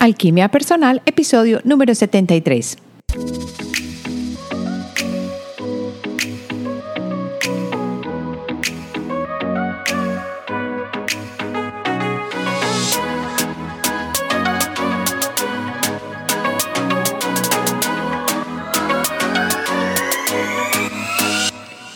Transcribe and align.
Alquimia 0.00 0.48
Personal, 0.48 1.02
episodio 1.04 1.60
número 1.62 1.94
73. 1.94 2.89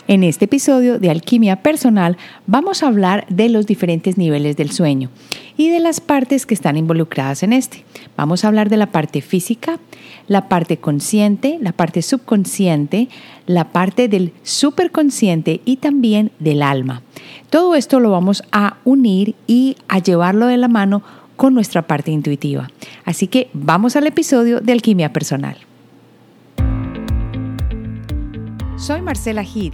En 0.07 0.23
este 0.23 0.45
episodio 0.45 0.99
de 0.99 1.09
Alquimia 1.09 1.63
Personal 1.63 2.15
vamos 2.45 2.83
a 2.83 2.87
hablar 2.87 3.25
de 3.27 3.49
los 3.49 3.65
diferentes 3.65 4.19
niveles 4.19 4.55
del 4.55 4.69
sueño 4.69 5.09
y 5.57 5.69
de 5.69 5.79
las 5.79 5.99
partes 5.99 6.45
que 6.45 6.53
están 6.53 6.77
involucradas 6.77 7.41
en 7.41 7.53
este. 7.53 7.83
Vamos 8.15 8.45
a 8.45 8.49
hablar 8.49 8.69
de 8.69 8.77
la 8.77 8.91
parte 8.91 9.21
física, 9.21 9.79
la 10.27 10.47
parte 10.47 10.77
consciente, 10.77 11.57
la 11.59 11.71
parte 11.71 12.03
subconsciente, 12.03 13.09
la 13.47 13.71
parte 13.71 14.07
del 14.07 14.31
superconsciente 14.43 15.61
y 15.65 15.77
también 15.77 16.31
del 16.37 16.61
alma. 16.61 17.01
Todo 17.49 17.73
esto 17.73 17.99
lo 17.99 18.11
vamos 18.11 18.43
a 18.51 18.77
unir 18.83 19.33
y 19.47 19.75
a 19.87 19.97
llevarlo 19.97 20.45
de 20.45 20.57
la 20.57 20.67
mano 20.67 21.01
con 21.35 21.55
nuestra 21.55 21.87
parte 21.87 22.11
intuitiva. 22.11 22.69
Así 23.05 23.25
que 23.25 23.49
vamos 23.53 23.95
al 23.95 24.05
episodio 24.05 24.61
de 24.61 24.71
Alquimia 24.71 25.11
Personal. 25.11 25.57
Soy 28.77 29.01
Marcela 29.01 29.43
Gid 29.43 29.73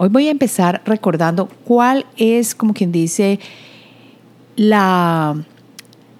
Hoy 0.00 0.10
voy 0.10 0.28
a 0.28 0.30
empezar 0.30 0.80
recordando 0.84 1.48
cuál 1.64 2.06
es, 2.16 2.54
como 2.54 2.72
quien 2.72 2.92
dice, 2.92 3.40
la, 4.54 5.44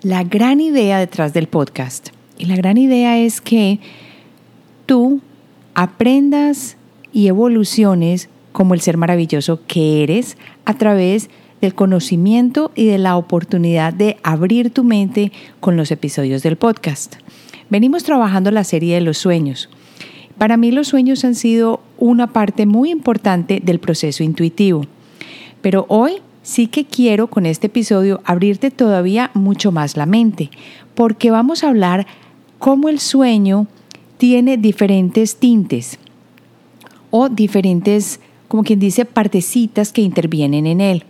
la 0.03 0.25
gran 0.25 0.61
idea 0.61 0.98
detrás 0.98 1.33
del 1.33 1.47
podcast. 1.47 2.09
Y 2.39 2.47
la 2.47 2.57
gran 2.57 2.77
idea 2.77 3.19
es 3.19 3.41
que 3.41 3.79
tú 4.87 5.20
aprendas 5.75 6.77
y 7.12 7.29
evoluciones 7.29 8.29
como 8.51 8.75
el 8.75 8.81
ser 8.81 8.97
maravilloso 8.97 9.61
que 9.69 10.03
eres 10.03 10.37
a 10.65 10.75
través 10.75 11.31
del 11.61 11.77
conocimiento 11.77 12.73
y 12.75 12.87
de 12.87 12.98
la 12.98 13.17
oportunidad 13.17 13.92
de 13.92 14.17
abrir 14.25 14.70
tu 14.70 14.83
mente 14.83 15.31
con 15.61 15.77
los 15.77 15.92
episodios 15.92 16.42
del 16.42 16.57
podcast. 16.57 17.15
Venimos 17.70 18.03
trabajando 18.03 18.51
la 18.51 18.65
serie 18.65 18.97
de 18.97 19.03
los 19.03 19.19
sueños. 19.19 19.69
Para 20.39 20.56
mí 20.56 20.70
los 20.70 20.89
sueños 20.89 21.25
han 21.25 21.34
sido 21.34 21.81
una 21.98 22.28
parte 22.28 22.64
muy 22.64 22.91
importante 22.91 23.61
del 23.62 23.81
proceso 23.81 24.22
intuitivo. 24.22 24.84
Pero 25.61 25.84
hoy 25.89 26.14
sí 26.42 26.69
que 26.69 26.84
quiero 26.84 27.27
con 27.27 27.45
este 27.45 27.67
episodio 27.67 28.20
abrirte 28.25 28.70
todavía 28.70 29.33
mucho 29.34 29.72
más 29.72 29.97
la 29.97 30.06
mente, 30.06 30.50
porque 30.95 31.33
vamos 31.33 31.64
a 31.64 31.69
hablar 31.69 32.06
cómo 32.58 32.89
el 32.89 33.00
sueño 33.00 33.67
tiene 34.17 34.56
diferentes 34.56 35.36
tintes 35.36 35.98
o 37.11 37.28
diferentes, 37.28 38.20
como 38.47 38.62
quien 38.62 38.78
dice, 38.78 39.05
partecitas 39.05 39.92
que 39.92 40.02
intervienen 40.02 40.67
en 40.67 40.80
él. 40.80 41.05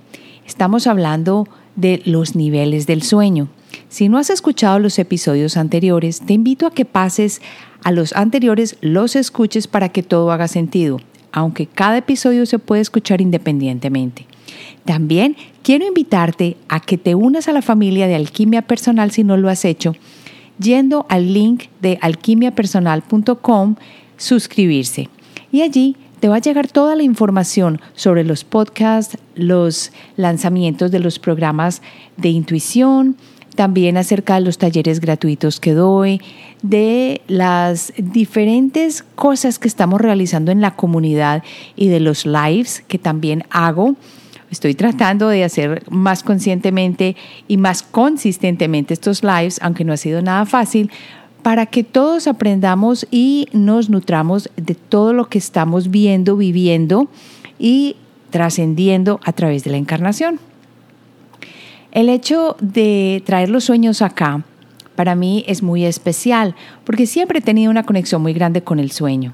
Estamos 0.47 0.87
hablando 0.87 1.47
de 1.77 2.03
los 2.05 2.35
niveles 2.35 2.87
del 2.87 3.03
sueño. 3.03 3.49
Si 3.89 4.09
no 4.11 4.19
has 4.19 4.29
escuchado 4.29 4.79
los 4.79 4.99
episodios 4.99 5.57
anteriores, 5.57 6.21
te 6.21 6.35
invito 6.35 6.67
a 6.67 6.71
que 6.71 6.85
pases 6.85 7.41
a 7.83 7.91
los 7.91 8.13
anteriores, 8.13 8.77
los 8.83 9.17
escuches 9.17 9.67
para 9.67 9.89
que 9.89 10.03
todo 10.03 10.31
haga 10.31 10.47
sentido, 10.47 11.01
aunque 11.33 11.67
cada 11.67 11.97
episodio 11.97 12.45
se 12.45 12.59
puede 12.59 12.83
escuchar 12.83 13.23
independientemente. 13.23 14.27
También 14.85 15.37
quiero 15.63 15.87
invitarte 15.87 16.57
a 16.69 16.81
que 16.81 16.99
te 16.99 17.15
unas 17.15 17.49
a 17.49 17.53
la 17.53 17.63
familia 17.63 18.07
de 18.07 18.15
Alquimia 18.15 18.63
Personal 18.63 19.11
si 19.11 19.25
no 19.25 19.37
lo 19.39 19.49
has 19.49 19.65
hecho, 19.65 19.95
yendo 20.59 21.07
al 21.09 21.33
link 21.33 21.65
de 21.81 21.99
alquimiapersonal.com, 22.03 23.77
suscribirse. 24.19 25.09
Y 25.51 25.63
allí 25.63 25.97
te 26.21 26.29
va 26.29 26.37
a 26.37 26.41
llegar 26.41 26.69
toda 26.69 26.95
la 26.95 27.05
información 27.05 27.81
sobre 27.95 28.25
los 28.25 28.45
podcasts, 28.45 29.17
los 29.35 29.93
lanzamientos 30.17 30.91
de 30.91 30.99
los 30.99 31.19
programas 31.19 31.81
de 32.17 32.29
intuición, 32.31 33.17
también 33.59 33.97
acerca 33.97 34.37
de 34.37 34.43
los 34.43 34.57
talleres 34.57 35.01
gratuitos 35.01 35.59
que 35.59 35.73
doy, 35.73 36.21
de 36.63 37.23
las 37.27 37.93
diferentes 37.97 39.03
cosas 39.17 39.59
que 39.59 39.67
estamos 39.67 40.01
realizando 40.01 40.53
en 40.53 40.61
la 40.61 40.77
comunidad 40.77 41.43
y 41.75 41.89
de 41.89 41.99
los 41.99 42.25
lives 42.25 42.85
que 42.87 43.01
también 43.01 43.43
hago. 43.51 43.97
Estoy 44.53 44.77
tratando 44.77 45.27
de 45.27 45.43
hacer 45.43 45.83
más 45.91 46.23
conscientemente 46.23 47.17
y 47.49 47.57
más 47.57 47.83
consistentemente 47.83 48.95
estos 48.95 49.25
lives, 49.25 49.59
aunque 49.61 49.83
no 49.83 49.93
ha 49.93 49.97
sido 49.97 50.23
nada 50.23 50.47
fácil, 50.47 50.93
para 51.43 51.67
que 51.67 51.83
todos 51.83 52.29
aprendamos 52.29 53.09
y 53.11 53.49
nos 53.53 53.91
nutramos 53.91 54.51
de 54.55 54.77
todo 54.77 55.13
lo 55.13 55.29
que 55.29 55.39
estamos 55.39 55.91
viendo, 55.91 56.37
viviendo 56.37 57.09
y 57.59 57.97
trascendiendo 58.31 59.19
a 59.25 59.33
través 59.33 59.65
de 59.65 59.73
la 59.73 59.79
encarnación. 59.79 60.39
El 61.93 62.09
hecho 62.09 62.57
de 62.61 63.23
traer 63.25 63.49
los 63.49 63.65
sueños 63.65 64.03
acá 64.03 64.45
para 64.95 65.15
mí 65.15 65.45
es 65.47 65.63
muy 65.63 65.85
especial 65.85 66.55
porque 66.85 67.07
siempre 67.07 67.39
he 67.39 67.43
tenido 67.43 67.71
una 67.71 67.85
conexión 67.85 68.21
muy 68.21 68.33
grande 68.33 68.63
con 68.63 68.79
el 68.79 68.91
sueño. 68.91 69.33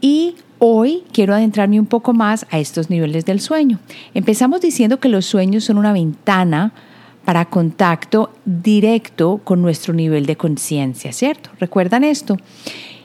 Y 0.00 0.34
hoy 0.58 1.04
quiero 1.12 1.34
adentrarme 1.34 1.80
un 1.80 1.86
poco 1.86 2.12
más 2.12 2.46
a 2.50 2.58
estos 2.58 2.90
niveles 2.90 3.24
del 3.24 3.40
sueño. 3.40 3.78
Empezamos 4.14 4.60
diciendo 4.60 5.00
que 5.00 5.08
los 5.08 5.24
sueños 5.24 5.64
son 5.64 5.78
una 5.78 5.92
ventana 5.92 6.72
para 7.24 7.44
contacto 7.46 8.32
directo 8.44 9.40
con 9.44 9.62
nuestro 9.62 9.92
nivel 9.92 10.26
de 10.26 10.36
conciencia, 10.36 11.12
¿cierto? 11.12 11.50
¿Recuerdan 11.58 12.04
esto? 12.04 12.36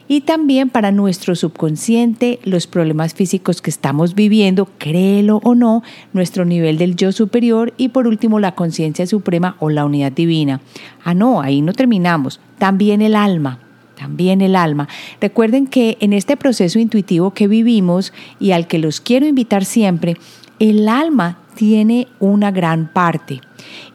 Y 0.08 0.22
también 0.22 0.68
para 0.68 0.92
nuestro 0.92 1.34
subconsciente 1.34 2.38
los 2.44 2.66
problemas 2.66 3.14
físicos 3.14 3.62
que 3.62 3.70
estamos 3.70 4.14
viviendo, 4.14 4.68
créelo 4.78 5.40
o 5.42 5.54
no, 5.54 5.82
nuestro 6.12 6.44
nivel 6.44 6.78
del 6.78 6.96
yo 6.96 7.12
superior 7.12 7.72
y 7.76 7.88
por 7.88 8.06
último 8.06 8.40
la 8.40 8.54
conciencia 8.54 9.06
suprema 9.06 9.56
o 9.60 9.70
la 9.70 9.84
unidad 9.84 10.12
divina. 10.12 10.60
Ah, 11.04 11.14
no, 11.14 11.40
ahí 11.40 11.62
no 11.62 11.72
terminamos. 11.72 12.40
También 12.58 13.02
el 13.02 13.16
alma, 13.16 13.60
también 13.96 14.40
el 14.40 14.56
alma. 14.56 14.88
Recuerden 15.20 15.66
que 15.66 15.96
en 16.00 16.12
este 16.12 16.36
proceso 16.36 16.78
intuitivo 16.78 17.32
que 17.32 17.48
vivimos 17.48 18.12
y 18.38 18.52
al 18.52 18.66
que 18.66 18.78
los 18.78 19.00
quiero 19.00 19.26
invitar 19.26 19.64
siempre, 19.64 20.16
el 20.58 20.88
alma 20.88 21.38
tiene 21.54 22.08
una 22.20 22.50
gran 22.50 22.86
parte. 22.86 23.40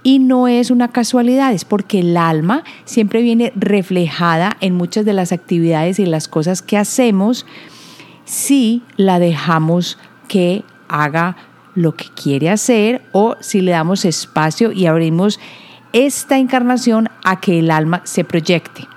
Y 0.03 0.19
no 0.19 0.47
es 0.47 0.71
una 0.71 0.87
casualidad, 0.87 1.53
es 1.53 1.65
porque 1.65 1.99
el 1.99 2.17
alma 2.17 2.63
siempre 2.85 3.21
viene 3.21 3.51
reflejada 3.55 4.57
en 4.61 4.75
muchas 4.75 5.05
de 5.05 5.13
las 5.13 5.31
actividades 5.31 5.99
y 5.99 6.05
las 6.05 6.27
cosas 6.27 6.61
que 6.61 6.77
hacemos 6.77 7.45
si 8.25 8.83
la 8.95 9.19
dejamos 9.19 9.97
que 10.27 10.63
haga 10.87 11.35
lo 11.75 11.95
que 11.95 12.05
quiere 12.21 12.49
hacer 12.49 13.01
o 13.11 13.35
si 13.39 13.61
le 13.61 13.71
damos 13.71 14.05
espacio 14.05 14.71
y 14.71 14.85
abrimos 14.85 15.39
esta 15.93 16.37
encarnación 16.37 17.09
a 17.23 17.39
que 17.39 17.59
el 17.59 17.71
alma 17.71 18.01
se 18.05 18.23
proyecte. 18.23 18.87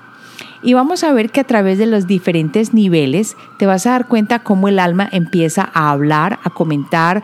Y 0.63 0.75
vamos 0.75 1.03
a 1.03 1.13
ver 1.13 1.31
que 1.31 1.41
a 1.41 1.45
través 1.45 1.79
de 1.79 1.87
los 1.87 2.07
diferentes 2.07 2.73
niveles 2.73 3.37
te 3.59 3.67
vas 3.67 3.87
a 3.87 3.93
dar 3.93 4.07
cuenta 4.07 4.41
cómo 4.41 4.69
el 4.69 4.79
alma 4.79 5.09
empieza 5.11 5.69
a 5.75 5.91
hablar, 5.91 6.39
a 6.45 6.51
comentar, 6.51 7.23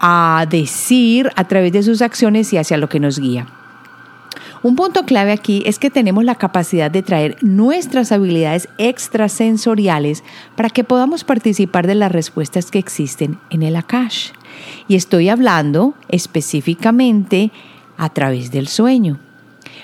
a 0.00 0.46
decir 0.48 1.30
a 1.36 1.44
través 1.44 1.72
de 1.72 1.82
sus 1.82 2.02
acciones 2.02 2.52
y 2.52 2.58
hacia 2.58 2.76
lo 2.76 2.88
que 2.88 3.00
nos 3.00 3.18
guía. 3.18 3.46
Un 4.62 4.74
punto 4.74 5.04
clave 5.04 5.30
aquí 5.30 5.62
es 5.66 5.78
que 5.78 5.90
tenemos 5.90 6.24
la 6.24 6.34
capacidad 6.34 6.90
de 6.90 7.02
traer 7.02 7.36
nuestras 7.42 8.10
habilidades 8.10 8.68
extrasensoriales 8.78 10.24
para 10.56 10.70
que 10.70 10.82
podamos 10.82 11.22
participar 11.22 11.86
de 11.86 11.94
las 11.94 12.10
respuestas 12.10 12.70
que 12.70 12.80
existen 12.80 13.38
en 13.50 13.62
el 13.62 13.76
Akash. 13.76 14.30
Y 14.88 14.96
estoy 14.96 15.28
hablando 15.28 15.94
específicamente 16.08 17.52
a 17.96 18.08
través 18.08 18.50
del 18.50 18.66
sueño. 18.66 19.20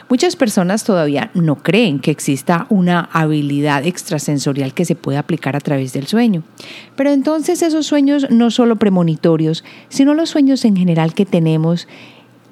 Muchas 0.09 0.37
personas 0.37 0.85
todavía 0.85 1.31
no 1.35 1.57
creen 1.57 1.99
que 1.99 2.11
exista 2.11 2.67
una 2.69 3.09
habilidad 3.13 3.87
extrasensorial 3.87 4.75
que 4.75 4.85
se 4.85 4.95
pueda 4.95 5.21
aplicar 5.21 5.57
a 5.57 5.61
través 5.61 5.93
del 5.93 6.07
sueño. 6.07 6.43
Pero 6.95 7.11
entonces 7.11 7.63
esos 7.63 7.87
sueños 7.87 8.27
no 8.31 8.51
solo 8.51 8.77
premonitorios, 8.77 9.65
sino 9.89 10.15
los 10.15 10.31
sueños 10.31 10.65
en 10.65 10.77
general 10.77 11.15
que 11.15 11.25
tenemos 11.25 11.89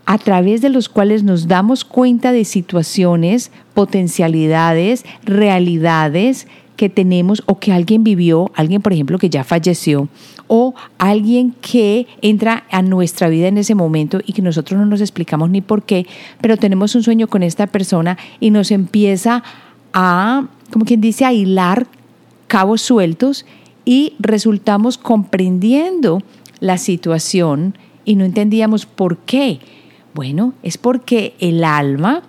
a 0.06 0.18
través 0.18 0.62
de 0.62 0.68
los 0.68 0.88
cuales 0.88 1.22
nos 1.22 1.46
damos 1.46 1.84
cuenta 1.84 2.32
de 2.32 2.44
situaciones, 2.44 3.52
potencialidades, 3.74 5.04
realidades 5.24 6.48
que 6.76 6.88
tenemos 6.88 7.42
o 7.46 7.58
que 7.58 7.72
alguien 7.72 8.04
vivió, 8.04 8.50
alguien 8.54 8.82
por 8.82 8.92
ejemplo 8.92 9.18
que 9.18 9.30
ya 9.30 9.44
falleció, 9.44 10.08
o 10.48 10.74
alguien 10.98 11.54
que 11.60 12.06
entra 12.20 12.64
a 12.70 12.82
nuestra 12.82 13.28
vida 13.28 13.48
en 13.48 13.58
ese 13.58 13.74
momento 13.74 14.20
y 14.24 14.32
que 14.32 14.42
nosotros 14.42 14.78
no 14.78 14.86
nos 14.86 15.00
explicamos 15.00 15.50
ni 15.50 15.60
por 15.60 15.82
qué, 15.82 16.06
pero 16.40 16.56
tenemos 16.56 16.94
un 16.94 17.02
sueño 17.02 17.26
con 17.26 17.42
esta 17.42 17.66
persona 17.66 18.18
y 18.40 18.50
nos 18.50 18.70
empieza 18.70 19.42
a, 19.92 20.46
como 20.70 20.84
quien 20.84 21.00
dice, 21.00 21.24
a 21.24 21.32
hilar 21.32 21.86
cabos 22.48 22.82
sueltos 22.82 23.46
y 23.84 24.14
resultamos 24.18 24.98
comprendiendo 24.98 26.22
la 26.60 26.78
situación 26.78 27.76
y 28.04 28.16
no 28.16 28.24
entendíamos 28.24 28.86
por 28.86 29.18
qué. 29.18 29.60
Bueno, 30.14 30.54
es 30.62 30.78
porque 30.78 31.34
el 31.38 31.64
alma 31.64 32.22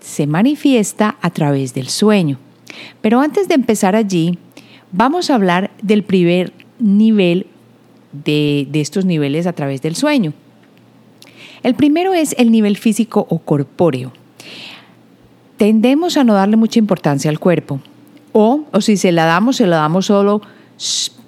se 0.00 0.26
manifiesta 0.26 1.16
a 1.20 1.30
través 1.30 1.74
del 1.74 1.88
sueño. 1.88 2.38
Pero 3.00 3.20
antes 3.20 3.48
de 3.48 3.54
empezar 3.54 3.96
allí, 3.96 4.38
vamos 4.92 5.30
a 5.30 5.34
hablar 5.34 5.70
del 5.82 6.02
primer 6.02 6.52
nivel 6.78 7.46
de, 8.12 8.66
de, 8.70 8.80
estos 8.80 9.04
niveles 9.04 9.46
a 9.46 9.52
través 9.52 9.82
del 9.82 9.96
sueño. 9.96 10.32
El 11.62 11.74
primero 11.74 12.14
es 12.14 12.34
el 12.38 12.50
nivel 12.50 12.76
físico 12.76 13.26
o 13.28 13.38
corpóreo. 13.38 14.12
Tendemos 15.56 16.16
a 16.16 16.24
no 16.24 16.34
darle 16.34 16.56
mucha 16.56 16.78
importancia 16.78 17.30
al 17.30 17.40
cuerpo. 17.40 17.80
O, 18.32 18.64
o 18.72 18.80
si 18.80 18.96
se 18.96 19.10
la 19.10 19.24
damos, 19.24 19.56
se 19.56 19.66
la 19.66 19.76
damos 19.76 20.06
solo 20.06 20.40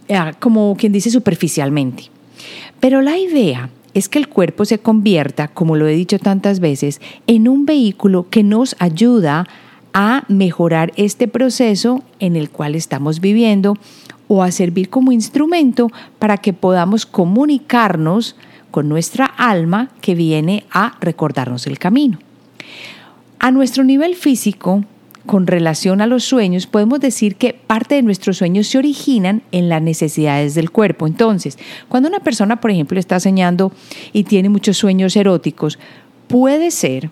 eh, 0.08 0.32
como 0.38 0.76
quien 0.76 0.92
dice 0.92 1.10
superficialmente. 1.10 2.04
Pero 2.78 3.02
la 3.02 3.18
idea 3.18 3.70
es 3.94 4.08
que 4.08 4.18
el 4.18 4.28
cuerpo 4.28 4.64
se 4.64 4.78
convierta, 4.78 5.48
como 5.48 5.76
lo 5.76 5.86
he 5.86 5.94
dicho 5.94 6.18
tantas 6.18 6.60
veces, 6.60 7.00
en 7.26 7.48
un 7.48 7.66
vehículo 7.66 8.28
que 8.30 8.42
nos 8.42 8.76
ayuda 8.78 9.40
a 9.40 9.48
mejorar 10.28 10.92
este 10.96 11.28
proceso 11.28 12.02
en 12.18 12.36
el 12.36 12.50
cual 12.50 12.74
estamos 12.74 13.20
viviendo 13.20 13.76
o 14.28 14.42
a 14.42 14.52
servir 14.52 14.88
como 14.88 15.12
instrumento 15.12 15.88
para 16.18 16.36
que 16.36 16.52
podamos 16.52 17.04
comunicarnos 17.06 18.36
con 18.70 18.88
nuestra 18.88 19.24
alma 19.26 19.90
que 20.00 20.14
viene 20.14 20.64
a 20.70 20.96
recordarnos 21.00 21.66
el 21.66 21.78
camino. 21.78 22.18
A 23.40 23.50
nuestro 23.50 23.82
nivel 23.82 24.14
físico, 24.14 24.84
con 25.26 25.46
relación 25.46 26.00
a 26.00 26.06
los 26.06 26.24
sueños, 26.24 26.66
podemos 26.66 27.00
decir 27.00 27.36
que 27.36 27.54
parte 27.54 27.96
de 27.96 28.02
nuestros 28.02 28.38
sueños 28.38 28.68
se 28.68 28.78
originan 28.78 29.42
en 29.50 29.68
las 29.68 29.82
necesidades 29.82 30.54
del 30.54 30.70
cuerpo. 30.70 31.06
Entonces, 31.06 31.58
cuando 31.88 32.08
una 32.08 32.20
persona, 32.20 32.60
por 32.60 32.70
ejemplo, 32.70 33.00
está 33.00 33.18
soñando 33.18 33.72
y 34.12 34.24
tiene 34.24 34.48
muchos 34.48 34.76
sueños 34.76 35.16
eróticos, 35.16 35.78
puede 36.28 36.70
ser 36.70 37.10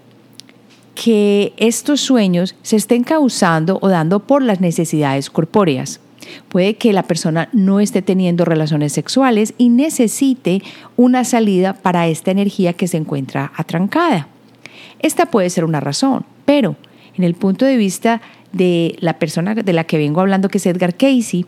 que 1.00 1.52
estos 1.58 2.00
sueños 2.00 2.56
se 2.62 2.74
estén 2.74 3.04
causando 3.04 3.78
o 3.82 3.88
dando 3.88 4.18
por 4.18 4.42
las 4.42 4.60
necesidades 4.60 5.30
corpóreas. 5.30 6.00
Puede 6.48 6.74
que 6.74 6.92
la 6.92 7.04
persona 7.04 7.48
no 7.52 7.78
esté 7.78 8.02
teniendo 8.02 8.44
relaciones 8.44 8.94
sexuales 8.94 9.54
y 9.58 9.68
necesite 9.68 10.60
una 10.96 11.22
salida 11.22 11.74
para 11.74 12.08
esta 12.08 12.32
energía 12.32 12.72
que 12.72 12.88
se 12.88 12.96
encuentra 12.96 13.52
atrancada. 13.56 14.26
Esta 14.98 15.26
puede 15.26 15.50
ser 15.50 15.64
una 15.64 15.78
razón, 15.78 16.26
pero 16.44 16.74
en 17.16 17.22
el 17.22 17.34
punto 17.34 17.64
de 17.64 17.76
vista 17.76 18.20
de 18.52 18.96
la 18.98 19.20
persona 19.20 19.54
de 19.54 19.72
la 19.72 19.84
que 19.84 19.98
vengo 19.98 20.20
hablando, 20.20 20.48
que 20.48 20.58
es 20.58 20.66
Edgar 20.66 20.96
Casey, 20.96 21.46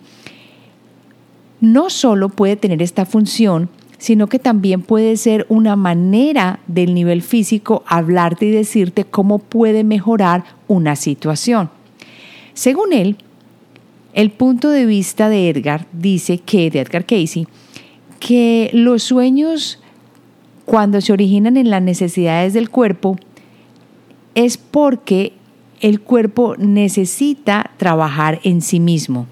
no 1.61 1.91
solo 1.91 2.29
puede 2.29 2.55
tener 2.55 2.83
esta 2.83 3.05
función, 3.05 3.69
sino 4.01 4.29
que 4.29 4.39
también 4.39 4.81
puede 4.81 5.19
ser 5.19 5.45
una 5.51 5.77
manera 5.77 6.61
del 6.67 6.95
nivel 6.95 7.21
físico 7.21 7.85
hablarte 7.87 8.47
y 8.47 8.51
decirte 8.51 9.05
cómo 9.05 9.39
puede 9.39 9.85
mejorar 9.85 10.45
una 10.69 10.97
situación. 10.97 11.69
Según 12.55 12.95
él, 12.95 13.19
el 14.15 14.31
punto 14.31 14.71
de 14.71 14.87
vista 14.87 15.29
de 15.29 15.51
Edgar 15.51 15.87
dice 15.93 16.39
que, 16.39 16.71
de 16.71 16.81
Edgar 16.81 17.05
Casey, 17.05 17.47
que 18.19 18.71
los 18.73 19.03
sueños 19.03 19.79
cuando 20.65 21.03
se 21.03 21.13
originan 21.13 21.59
en 21.59 21.69
las 21.69 21.83
necesidades 21.83 22.55
del 22.55 22.71
cuerpo 22.71 23.19
es 24.35 24.57
porque 24.57 25.35
el 25.83 26.01
cuerpo 26.01 26.57
necesita 26.57 27.71
trabajar 27.77 28.41
en 28.45 28.63
sí 28.63 28.81
mismo. 28.81 29.27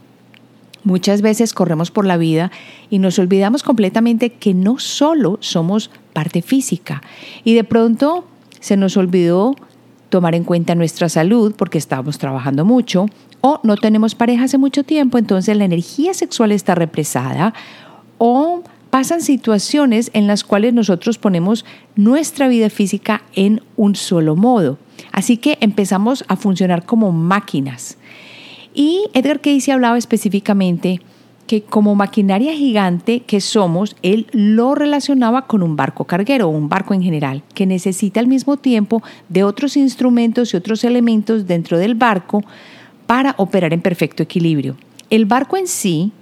Muchas 0.85 1.23
veces 1.23 1.53
corremos 1.53 1.91
por 1.91 2.07
la 2.07 2.17
vida 2.17 2.51
y 2.89 2.99
nos 2.99 3.19
olvidamos 3.19 3.63
completamente 3.63 4.31
que 4.31 4.55
no 4.55 4.79
solo 4.79 5.39
somos 5.41 5.91
parte 6.13 6.43
física 6.43 7.03
y 7.45 7.55
de 7.55 7.65
pronto 7.65 8.25
se 8.61 8.77
nos 8.77 8.97
olvidó 8.97 9.55
tomar 10.09 10.35
en 10.35 10.45
cuenta 10.45 10.75
nuestra 10.75 11.09
salud 11.09 11.55
porque 11.57 11.79
estamos 11.79 12.19
trabajando 12.19 12.65
mucho 12.65 13.07
o 13.41 13.61
no 13.63 13.77
tenemos 13.77 14.15
pareja 14.15 14.45
hace 14.45 14.59
mucho 14.59 14.85
tiempo, 14.85 15.19
entonces 15.19 15.57
la 15.57 15.65
energía 15.65 16.15
sexual 16.15 16.53
está 16.53 16.75
represada 16.75 17.55
o 18.19 18.63
pasan 18.91 19.21
situaciones 19.21 20.11
en 20.15 20.27
las 20.27 20.45
cuales 20.45 20.75
nosotros 20.75 21.19
ponemos 21.19 21.65
nuestra 21.95 22.49
vida 22.49 22.71
física 22.71 23.23
en 23.35 23.63
un 23.77 23.95
solo 23.95 24.35
modo. 24.35 24.79
Así 25.13 25.37
que 25.37 25.59
empezamos 25.61 26.25
a 26.29 26.37
funcionar 26.37 26.85
como 26.85 27.13
máquinas. 27.13 27.99
Y 28.75 29.07
Edgar 29.15 29.41
Casey 29.41 29.73
hablaba 29.73 29.99
específicamente 29.99 31.01
que 31.49 31.63
como 31.63 31.97
maquinaria 31.97 32.53
gigante 32.53 33.21
que 33.21 33.41
somos, 33.41 33.97
él 34.03 34.27
lo 34.33 34.75
relacionaba 34.75 35.47
con 35.47 35.63
un 35.63 35.75
barco 35.75 36.05
carguero 36.05 36.49
un 36.49 36.69
barco 36.69 36.95
en 36.95 37.03
general, 37.03 37.43
que 37.55 37.67
necesita 37.67 38.21
al 38.21 38.29
mismo 38.29 38.59
tiempo 38.59 39.03
de 39.29 39.43
otros 39.43 39.77
instrumentos 39.77 40.53
y 40.53 40.57
otros 40.59 40.85
elementos 40.85 41.47
dentro 41.47 41.79
del 41.79 41.95
barco 41.95 42.45
para 43.07 43.35
operar 43.39 43.73
en 43.73 43.81
perfecto 43.81 44.23
equilibrio. 44.23 44.77
El 45.09 45.25
barco 45.25 45.57
en 45.57 45.67
sí, 45.67 46.13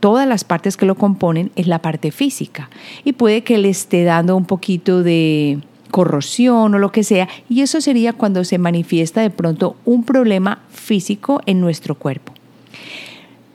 todas 0.00 0.28
las 0.28 0.44
partes 0.44 0.76
que 0.76 0.84
lo 0.84 0.96
componen, 0.96 1.50
es 1.56 1.66
la 1.66 1.80
parte 1.80 2.12
física 2.12 2.68
y 3.04 3.14
puede 3.14 3.42
que 3.42 3.56
le 3.56 3.70
esté 3.70 4.04
dando 4.04 4.36
un 4.36 4.44
poquito 4.44 5.02
de 5.02 5.60
corrosión 5.94 6.74
o 6.74 6.78
lo 6.80 6.90
que 6.90 7.04
sea, 7.04 7.28
y 7.48 7.60
eso 7.60 7.80
sería 7.80 8.12
cuando 8.12 8.42
se 8.42 8.58
manifiesta 8.58 9.20
de 9.20 9.30
pronto 9.30 9.76
un 9.84 10.02
problema 10.02 10.64
físico 10.68 11.40
en 11.46 11.60
nuestro 11.60 11.94
cuerpo. 11.94 12.32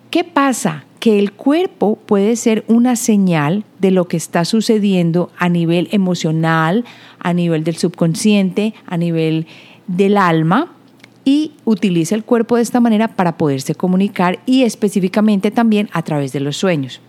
¿Qué 0.09 0.23
pasa? 0.23 0.85
Que 1.01 1.19
el 1.19 1.33
cuerpo 1.33 1.97
puede 1.97 2.37
ser 2.37 2.63
una 2.69 2.95
señal 2.95 3.65
de 3.79 3.91
lo 3.91 4.07
que 4.07 4.15
está 4.15 4.45
sucediendo 4.45 5.31
a 5.37 5.49
nivel 5.49 5.89
emocional, 5.91 6.85
a 7.19 7.33
nivel 7.33 7.65
del 7.65 7.75
subconsciente, 7.75 8.73
a 8.87 8.95
nivel 8.95 9.45
del 9.87 10.15
alma, 10.15 10.71
y 11.25 11.51
utiliza 11.65 12.15
el 12.15 12.23
cuerpo 12.23 12.55
de 12.55 12.61
esta 12.61 12.79
manera 12.79 13.09
para 13.17 13.37
poderse 13.37 13.75
comunicar 13.75 14.39
y 14.45 14.63
específicamente 14.63 15.51
también 15.51 15.89
a 15.91 16.03
través 16.03 16.31
de 16.31 16.39
los 16.39 16.55
sueños. 16.55 17.01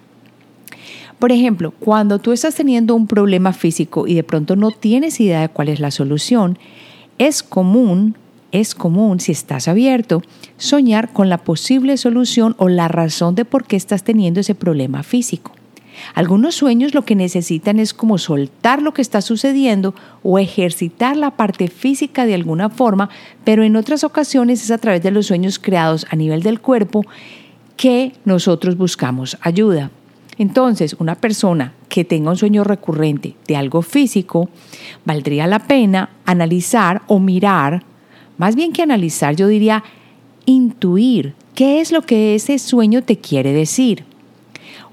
Por 1.21 1.33
ejemplo, 1.33 1.73
cuando 1.79 2.19
tú 2.19 2.33
estás 2.33 2.55
teniendo 2.55 2.95
un 2.95 3.07
problema 3.07 3.53
físico 3.53 4.07
y 4.07 4.15
de 4.15 4.25
pronto 4.25 4.57
no 4.57 4.71
tienes 4.71 5.21
idea 5.21 5.43
de 5.43 5.50
cuál 5.50 5.69
es 5.69 5.79
la 5.79 5.91
solución, 5.91 6.59
es 7.19 7.43
común, 7.43 8.17
es 8.53 8.75
común 8.75 9.21
si 9.21 9.33
estás 9.33 9.69
abierto, 9.69 10.23
soñar 10.57 11.12
con 11.12 11.29
la 11.29 11.37
posible 11.37 11.99
solución 11.99 12.57
o 12.57 12.71
la 12.71 12.89
razón 12.89 13.35
de 13.35 13.45
por 13.45 13.67
qué 13.67 13.77
estás 13.77 14.03
teniendo 14.03 14.41
ese 14.41 14.55
problema 14.55 15.03
físico. 15.03 15.53
Algunos 16.15 16.55
sueños 16.55 16.95
lo 16.95 17.05
que 17.05 17.15
necesitan 17.15 17.79
es 17.79 17.93
como 17.93 18.17
soltar 18.17 18.81
lo 18.81 18.95
que 18.95 19.03
está 19.03 19.21
sucediendo 19.21 19.95
o 20.23 20.39
ejercitar 20.39 21.19
la 21.19 21.33
parte 21.33 21.69
física 21.69 22.25
de 22.25 22.33
alguna 22.33 22.71
forma, 22.71 23.11
pero 23.45 23.62
en 23.62 23.77
otras 23.77 24.05
ocasiones 24.05 24.65
es 24.65 24.71
a 24.71 24.79
través 24.79 25.03
de 25.03 25.11
los 25.11 25.27
sueños 25.27 25.59
creados 25.59 26.07
a 26.09 26.17
nivel 26.17 26.43
del 26.43 26.61
cuerpo 26.61 27.05
que 27.77 28.15
nosotros 28.25 28.79
buscamos 28.79 29.37
ayuda. 29.43 29.91
Entonces, 30.40 30.97
una 30.99 31.16
persona 31.16 31.75
que 31.90 32.02
tenga 32.02 32.30
un 32.30 32.37
sueño 32.38 32.64
recurrente 32.64 33.35
de 33.47 33.56
algo 33.56 33.82
físico, 33.82 34.49
valdría 35.04 35.47
la 35.47 35.59
pena 35.59 36.09
analizar 36.25 37.02
o 37.09 37.18
mirar, 37.18 37.82
más 38.38 38.56
bien 38.56 38.73
que 38.73 38.80
analizar, 38.80 39.37
yo 39.37 39.49
diría 39.49 39.85
intuir 40.47 41.35
qué 41.54 41.82
es 41.82 41.92
lo 41.92 42.00
que 42.00 42.35
ese 42.35 42.59
sueño 42.59 43.02
te 43.02 43.18
quiere 43.18 43.52
decir. 43.52 44.04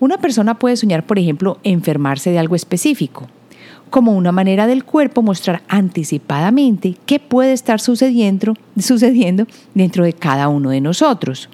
Una 0.02 0.18
persona 0.18 0.60
puede 0.60 0.76
soñar, 0.76 1.06
por 1.06 1.18
ejemplo, 1.18 1.60
enfermarse 1.64 2.30
de 2.30 2.40
algo 2.40 2.58
específico, 2.58 3.30
como 3.90 4.18
una 4.18 4.34
manera 4.34 4.68
del 4.68 4.84
cuerpo 4.84 5.22
mostrar 5.22 5.62
anticipadamente 5.70 6.98
qué 7.06 7.22
puede 7.22 7.54
estar 7.54 7.80
sucediendo, 7.80 8.54
dentro 9.74 10.04
de 10.04 10.12
cada 10.12 10.50
uno 10.50 10.72
de 10.72 10.82
nosotros. 10.82 11.48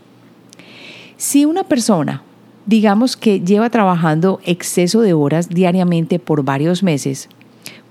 Si 1.15 1.45
una 1.45 1.63
persona 1.63 2.23
digamos 2.65 3.17
que 3.17 3.39
lleva 3.41 3.70
trabajando 3.70 4.39
exceso 4.46 5.01
de 5.01 5.13
horas 5.13 5.50
diariamente 5.50 6.20
por 6.20 6.43
varios 6.43 6.84
meses, 6.84 7.29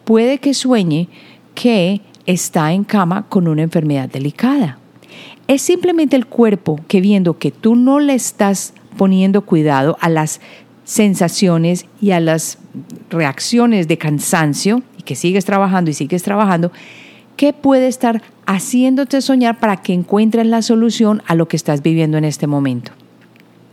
puede 0.04 0.38
que 0.38 0.54
sueñe 0.54 1.08
que 1.54 2.00
está 2.26 2.72
en 2.72 2.84
cama 2.84 3.26
con 3.28 3.48
una 3.48 3.62
enfermedad 3.62 4.08
delicada. 4.08 4.78
Es 5.48 5.62
simplemente 5.62 6.16
el 6.16 6.26
cuerpo 6.26 6.80
que 6.88 7.00
viendo 7.00 7.38
que 7.38 7.50
tú 7.50 7.74
no 7.74 8.00
le 8.00 8.14
estás 8.14 8.74
poniendo 8.96 9.42
cuidado 9.42 9.96
a 10.00 10.08
las 10.08 10.40
sensaciones 10.84 11.86
y 12.00 12.12
a 12.12 12.20
las 12.20 12.58
reacciones 13.10 13.88
de 13.88 13.98
cansancio 13.98 14.82
y 14.98 15.02
que 15.02 15.16
sigues 15.16 15.44
trabajando 15.44 15.90
y 15.90 15.94
sigues 15.94 16.22
trabajando, 16.22 16.72
¿qué 17.36 17.52
puede 17.52 17.88
estar 17.88 18.22
haciéndote 18.46 19.20
soñar 19.20 19.58
para 19.58 19.76
que 19.76 19.92
encuentres 19.92 20.46
la 20.46 20.62
solución 20.62 21.22
a 21.26 21.34
lo 21.34 21.48
que 21.48 21.56
estás 21.56 21.82
viviendo 21.82 22.18
en 22.18 22.24
este 22.24 22.46
momento? 22.46 22.92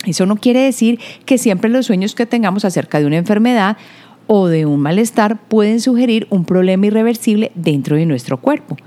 Eso 0.09 0.25
no 0.25 0.37
quiere 0.37 0.61
decir 0.61 0.99
que 1.25 1.37
siempre 1.37 1.69
los 1.69 1.85
sueños 1.85 2.15
que 2.15 2.25
tengamos 2.25 2.65
acerca 2.65 2.99
de 2.99 3.05
una 3.05 3.17
enfermedad 3.17 3.77
o 4.31 4.47
de 4.47 4.65
un 4.65 4.79
malestar 4.79 5.39
pueden 5.47 5.81
sugerir 5.81 6.27
un 6.29 6.45
problema 6.45 6.85
irreversible 6.85 7.51
dentro 7.55 7.95
de 7.95 8.05
nuestro 8.05 8.37
cuerpo. 8.37 8.77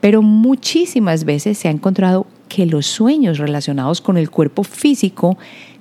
Pero 0.00 0.22
muchísimas 0.22 1.24
veces 1.24 1.58
se 1.58 1.68
ha 1.68 1.72
encontrado 1.72 2.26
que 2.48 2.66
los 2.66 2.86
sueños 2.86 3.38
relacionados 3.38 4.00
con 4.00 4.16
el 4.16 4.30
cuerpo 4.30 4.62
físico 4.62 5.36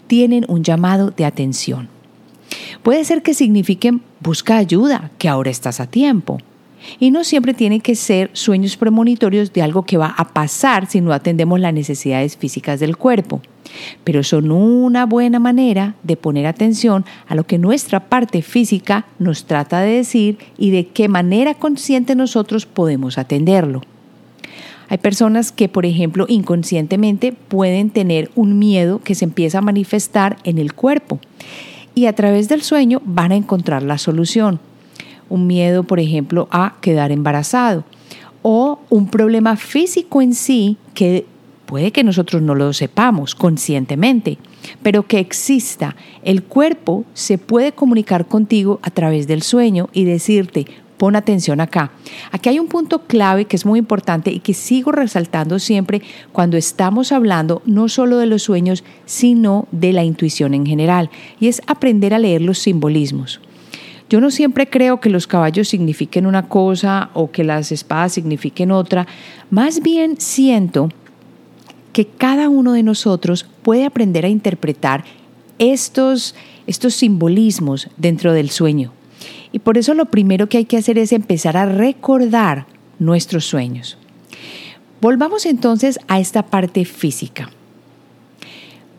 tienen 0.07 0.45
un 0.47 0.63
llamado 0.63 1.11
de 1.11 1.25
atención. 1.25 1.87
Puede 2.81 3.05
ser 3.05 3.21
que 3.21 3.33
signifiquen 3.33 4.01
busca 4.21 4.57
ayuda, 4.57 5.11
que 5.17 5.29
ahora 5.29 5.51
estás 5.51 5.79
a 5.79 5.87
tiempo. 5.87 6.39
Y 6.99 7.11
no 7.11 7.23
siempre 7.23 7.53
tienen 7.53 7.79
que 7.79 7.95
ser 7.95 8.31
sueños 8.33 8.75
premonitorios 8.75 9.53
de 9.53 9.61
algo 9.61 9.83
que 9.83 9.97
va 9.97 10.15
a 10.17 10.29
pasar 10.29 10.87
si 10.87 10.99
no 10.99 11.13
atendemos 11.13 11.59
las 11.59 11.73
necesidades 11.75 12.37
físicas 12.37 12.79
del 12.79 12.97
cuerpo 12.97 13.41
pero 14.03 14.23
son 14.23 14.51
una 14.51 15.05
buena 15.05 15.39
manera 15.39 15.95
de 16.03 16.17
poner 16.17 16.47
atención 16.47 17.05
a 17.27 17.35
lo 17.35 17.45
que 17.45 17.57
nuestra 17.57 18.09
parte 18.09 18.41
física 18.41 19.05
nos 19.19 19.45
trata 19.45 19.81
de 19.81 19.97
decir 19.97 20.37
y 20.57 20.71
de 20.71 20.87
qué 20.87 21.07
manera 21.07 21.53
consciente 21.53 22.15
nosotros 22.15 22.65
podemos 22.65 23.17
atenderlo. 23.17 23.81
Hay 24.89 24.97
personas 24.97 25.53
que, 25.53 25.69
por 25.69 25.85
ejemplo, 25.85 26.25
inconscientemente 26.27 27.31
pueden 27.31 27.91
tener 27.91 28.29
un 28.35 28.59
miedo 28.59 28.99
que 28.99 29.15
se 29.15 29.23
empieza 29.23 29.59
a 29.59 29.61
manifestar 29.61 30.35
en 30.43 30.57
el 30.57 30.73
cuerpo 30.73 31.19
y 31.95 32.07
a 32.07 32.13
través 32.13 32.49
del 32.49 32.61
sueño 32.61 33.01
van 33.05 33.31
a 33.31 33.35
encontrar 33.35 33.83
la 33.83 33.97
solución. 33.97 34.59
Un 35.29 35.47
miedo, 35.47 35.83
por 35.83 36.01
ejemplo, 36.01 36.49
a 36.51 36.75
quedar 36.81 37.13
embarazado 37.13 37.85
o 38.41 38.79
un 38.89 39.07
problema 39.07 39.55
físico 39.55 40.21
en 40.21 40.33
sí 40.33 40.77
que 40.93 41.25
Puede 41.71 41.93
que 41.93 42.03
nosotros 42.03 42.41
no 42.41 42.53
lo 42.53 42.73
sepamos 42.73 43.33
conscientemente, 43.33 44.37
pero 44.83 45.03
que 45.03 45.19
exista. 45.19 45.95
El 46.21 46.43
cuerpo 46.43 47.05
se 47.13 47.37
puede 47.37 47.71
comunicar 47.71 48.25
contigo 48.25 48.81
a 48.83 48.89
través 48.89 49.25
del 49.25 49.41
sueño 49.41 49.87
y 49.93 50.03
decirte, 50.03 50.65
pon 50.97 51.15
atención 51.15 51.61
acá. 51.61 51.93
Aquí 52.33 52.49
hay 52.49 52.59
un 52.59 52.67
punto 52.67 53.03
clave 53.03 53.45
que 53.45 53.55
es 53.55 53.65
muy 53.65 53.79
importante 53.79 54.31
y 54.33 54.39
que 54.39 54.53
sigo 54.53 54.91
resaltando 54.91 55.59
siempre 55.59 56.01
cuando 56.33 56.57
estamos 56.57 57.13
hablando 57.13 57.61
no 57.65 57.87
solo 57.87 58.17
de 58.17 58.25
los 58.25 58.43
sueños, 58.43 58.83
sino 59.05 59.69
de 59.71 59.93
la 59.93 60.03
intuición 60.03 60.53
en 60.53 60.65
general, 60.65 61.09
y 61.39 61.47
es 61.47 61.61
aprender 61.67 62.13
a 62.13 62.19
leer 62.19 62.41
los 62.41 62.59
simbolismos. 62.59 63.39
Yo 64.09 64.19
no 64.19 64.29
siempre 64.29 64.67
creo 64.67 64.99
que 64.99 65.09
los 65.09 65.25
caballos 65.25 65.69
signifiquen 65.69 66.25
una 66.25 66.49
cosa 66.49 67.11
o 67.13 67.31
que 67.31 67.45
las 67.45 67.71
espadas 67.71 68.11
signifiquen 68.11 68.71
otra, 68.71 69.07
más 69.49 69.81
bien 69.81 70.19
siento 70.19 70.89
que 71.93 72.07
cada 72.07 72.49
uno 72.49 72.73
de 72.73 72.83
nosotros 72.83 73.45
puede 73.63 73.85
aprender 73.85 74.25
a 74.25 74.29
interpretar 74.29 75.03
estos, 75.59 76.35
estos 76.67 76.93
simbolismos 76.93 77.89
dentro 77.97 78.33
del 78.33 78.49
sueño. 78.49 78.93
Y 79.51 79.59
por 79.59 79.77
eso 79.77 79.93
lo 79.93 80.05
primero 80.05 80.47
que 80.47 80.57
hay 80.57 80.65
que 80.65 80.77
hacer 80.77 80.97
es 80.97 81.11
empezar 81.11 81.57
a 81.57 81.65
recordar 81.65 82.65
nuestros 82.99 83.45
sueños. 83.45 83.97
Volvamos 85.01 85.45
entonces 85.45 85.99
a 86.07 86.19
esta 86.19 86.43
parte 86.43 86.85
física. 86.85 87.49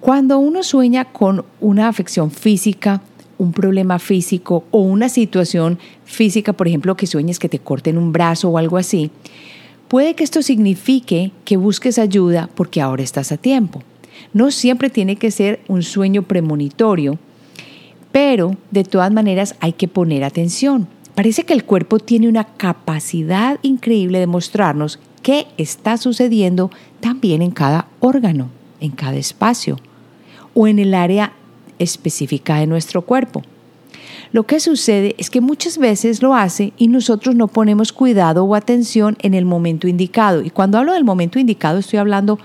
Cuando 0.01 0.39
uno 0.39 0.65
sueña 0.65 1.05
con 1.05 1.45
una 1.61 1.89
afección 1.89 2.31
física, 2.31 3.03
un 3.39 3.53
problema 3.53 3.99
físico 3.99 4.65
o 4.71 4.81
una 4.81 5.09
situación 5.09 5.79
física, 6.05 6.53
por 6.53 6.69
ejemplo, 6.69 6.97
que 6.97 7.07
sueñes 7.07 7.39
que 7.39 7.49
te 7.49 7.61
corten 7.61 7.99
un 7.99 8.13
brazo 8.13 8.51
o 8.51 8.59
algo 8.59 8.79
así, 8.79 9.11
Puede 9.93 10.15
que 10.15 10.25
esto 10.25 10.41
signifique 10.41 11.33
que 11.45 11.59
busques 11.59 11.99
ayuda 11.99 12.49
porque 12.55 12.81
ahora 12.81 13.03
estás 13.03 13.31
a 13.31 13.37
tiempo. 13.37 13.83
No 14.33 14.51
siempre 14.51 14.89
tiene 14.89 15.17
que 15.17 15.31
ser 15.31 15.61
un 15.69 15.83
sueño 15.83 16.23
premonitorio, 16.23 17.19
pero 18.11 18.57
de 18.71 18.85
todas 18.85 19.13
maneras 19.13 19.55
hay 19.61 19.75
que 19.75 19.89
poner 19.89 20.25
atención. 20.25 20.89
Parece 21.15 21.45
que 21.45 21.53
el 21.53 21.67
cuerpo 21.67 21.99
tiene 21.99 22.27
una 22.27 22.45
capacidad 22.45 23.59
increíble 23.61 24.19
de 24.19 24.27
mostrarnos 24.27 24.99
qué 25.21 25.47
está 25.59 25.99
sucediendo 25.99 26.71
también 27.01 27.43
en 27.43 27.51
cada 27.51 27.89
órgano, 28.01 28.49
en 28.81 28.93
cada 28.93 29.17
espacio 29.17 29.77
o 30.55 30.69
en 30.69 30.79
el 30.79 30.95
área 30.95 31.35
específica 31.79 32.57
de 32.57 32.67
nuestro 32.67 33.03
cuerpo. 33.03 33.43
Lo 34.33 34.45
que 34.45 34.61
sucede 34.61 35.15
es 35.19 35.29
que 35.29 35.43
muchas 35.43 35.77
veces 35.77 36.23
lo 36.23 36.35
hace 36.35 36.73
y 36.79 36.89
nosotros 36.89 37.35
no 37.35 37.49
ponemos 37.49 37.93
cuidado 37.93 38.45
o 38.45 38.55
atención 38.55 39.19
en 39.21 39.35
el 39.35 39.45
momento 39.45 39.89
indicado. 39.89 40.41
Y 40.41 40.49
cuando 40.49 40.79
hablo 40.79 40.95
del 40.95 41.05
momento 41.05 41.39
indicado 41.39 41.79
estoy 41.79 41.99
hablando 41.99 42.39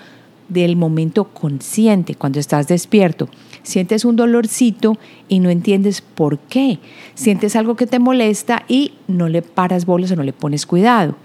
del 0.50 0.76
momento 0.76 1.26
consciente, 1.26 2.16
cuando 2.16 2.40
estás 2.40 2.68
despierto. 2.68 3.30
Sientes 3.64 4.04
un 4.04 4.18
dolorcito 4.18 4.98
y 5.30 5.40
no 5.40 5.50
entiendes 5.50 6.02
por 6.02 6.40
qué. 6.40 6.80
Sientes 7.16 7.56
algo 7.56 7.76
que 7.76 7.88
te 7.88 8.00
molesta 8.00 8.64
y 8.68 8.94
no 9.08 9.30
le 9.30 9.42
paras 9.42 9.86
bolas 9.86 10.12
o 10.12 10.18
no 10.18 10.24
le 10.24 10.34
pones 10.34 10.66
cuidado. 10.66 11.16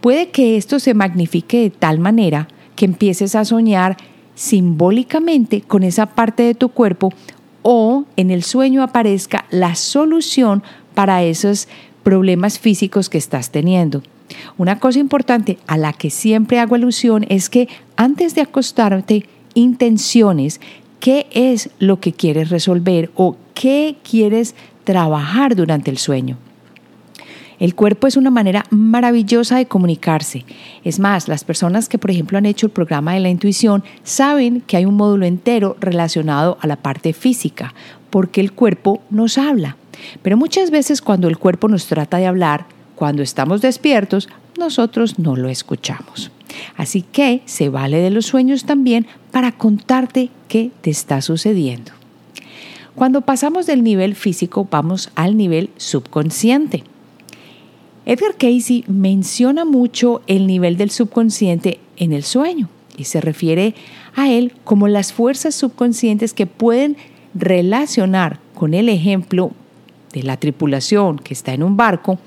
Puede 0.00 0.28
que 0.28 0.56
esto 0.56 0.78
se 0.78 0.94
magnifique 0.94 1.62
de 1.62 1.70
tal 1.70 1.98
manera 1.98 2.46
que 2.76 2.84
empieces 2.84 3.34
a 3.34 3.44
soñar 3.44 3.96
simbólicamente 4.36 5.62
con 5.62 5.82
esa 5.82 6.06
parte 6.06 6.44
de 6.44 6.54
tu 6.54 6.68
cuerpo 6.68 7.12
o 7.68 8.04
en 8.16 8.30
el 8.30 8.44
sueño 8.44 8.84
aparezca 8.84 9.44
la 9.50 9.74
solución 9.74 10.62
para 10.94 11.24
esos 11.24 11.66
problemas 12.04 12.60
físicos 12.60 13.10
que 13.10 13.18
estás 13.18 13.50
teniendo. 13.50 14.04
Una 14.56 14.78
cosa 14.78 15.00
importante 15.00 15.58
a 15.66 15.76
la 15.76 15.92
que 15.92 16.10
siempre 16.10 16.60
hago 16.60 16.76
alusión 16.76 17.26
es 17.28 17.50
que 17.50 17.68
antes 17.96 18.36
de 18.36 18.42
acostarte, 18.42 19.26
intenciones 19.54 20.60
qué 21.00 21.26
es 21.32 21.70
lo 21.80 21.98
que 21.98 22.12
quieres 22.12 22.50
resolver 22.50 23.10
o 23.16 23.36
qué 23.52 23.96
quieres 24.08 24.54
trabajar 24.84 25.56
durante 25.56 25.90
el 25.90 25.98
sueño. 25.98 26.38
El 27.58 27.74
cuerpo 27.74 28.06
es 28.06 28.16
una 28.16 28.30
manera 28.30 28.64
maravillosa 28.70 29.56
de 29.56 29.66
comunicarse. 29.66 30.44
Es 30.84 30.98
más, 30.98 31.28
las 31.28 31.44
personas 31.44 31.88
que, 31.88 31.98
por 31.98 32.10
ejemplo, 32.10 32.36
han 32.36 32.46
hecho 32.46 32.66
el 32.66 32.72
programa 32.72 33.14
de 33.14 33.20
la 33.20 33.30
intuición 33.30 33.82
saben 34.04 34.60
que 34.60 34.76
hay 34.76 34.84
un 34.84 34.96
módulo 34.96 35.24
entero 35.26 35.76
relacionado 35.80 36.58
a 36.60 36.66
la 36.66 36.76
parte 36.76 37.12
física, 37.12 37.74
porque 38.10 38.40
el 38.40 38.52
cuerpo 38.52 39.00
nos 39.10 39.38
habla. 39.38 39.76
Pero 40.22 40.36
muchas 40.36 40.70
veces 40.70 41.00
cuando 41.00 41.28
el 41.28 41.38
cuerpo 41.38 41.68
nos 41.68 41.86
trata 41.86 42.18
de 42.18 42.26
hablar, 42.26 42.66
cuando 42.94 43.22
estamos 43.22 43.62
despiertos, 43.62 44.28
nosotros 44.58 45.18
no 45.18 45.36
lo 45.36 45.48
escuchamos. 45.48 46.30
Así 46.76 47.02
que 47.02 47.42
se 47.44 47.68
vale 47.68 47.98
de 47.98 48.10
los 48.10 48.26
sueños 48.26 48.64
también 48.64 49.06
para 49.30 49.52
contarte 49.52 50.30
qué 50.48 50.70
te 50.80 50.90
está 50.90 51.20
sucediendo. 51.20 51.92
Cuando 52.94 53.20
pasamos 53.20 53.66
del 53.66 53.82
nivel 53.82 54.14
físico, 54.14 54.66
vamos 54.70 55.10
al 55.14 55.36
nivel 55.36 55.70
subconsciente. 55.76 56.84
Edgar 58.06 58.36
Casey 58.38 58.84
menciona 58.86 59.64
mucho 59.64 60.22
el 60.28 60.46
nivel 60.46 60.76
del 60.76 60.90
subconsciente 60.90 61.80
en 61.96 62.12
el 62.12 62.22
sueño 62.22 62.68
y 62.96 63.02
se 63.02 63.20
refiere 63.20 63.74
a 64.14 64.30
él 64.30 64.52
como 64.62 64.86
las 64.86 65.12
fuerzas 65.12 65.56
subconscientes 65.56 66.32
que 66.32 66.46
pueden 66.46 66.96
relacionar 67.34 68.38
con 68.54 68.74
el 68.74 68.88
ejemplo 68.88 69.50
de 70.12 70.22
la 70.22 70.36
tripulación 70.36 71.18
que 71.18 71.34
está 71.34 71.52
en 71.52 71.64
un 71.64 71.76
barco, 71.76 72.20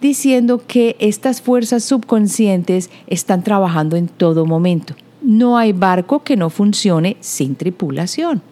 diciendo 0.00 0.62
que 0.64 0.94
estas 1.00 1.42
fuerzas 1.42 1.82
subconscientes 1.82 2.88
están 3.08 3.42
trabajando 3.42 3.96
en 3.96 4.06
todo 4.06 4.46
momento. 4.46 4.94
No 5.22 5.58
hay 5.58 5.72
barco 5.72 6.22
que 6.22 6.36
no 6.36 6.50
funcione 6.50 7.16
sin 7.18 7.56
tripulación. 7.56 8.42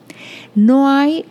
No 0.56 0.88
hay 0.88 1.24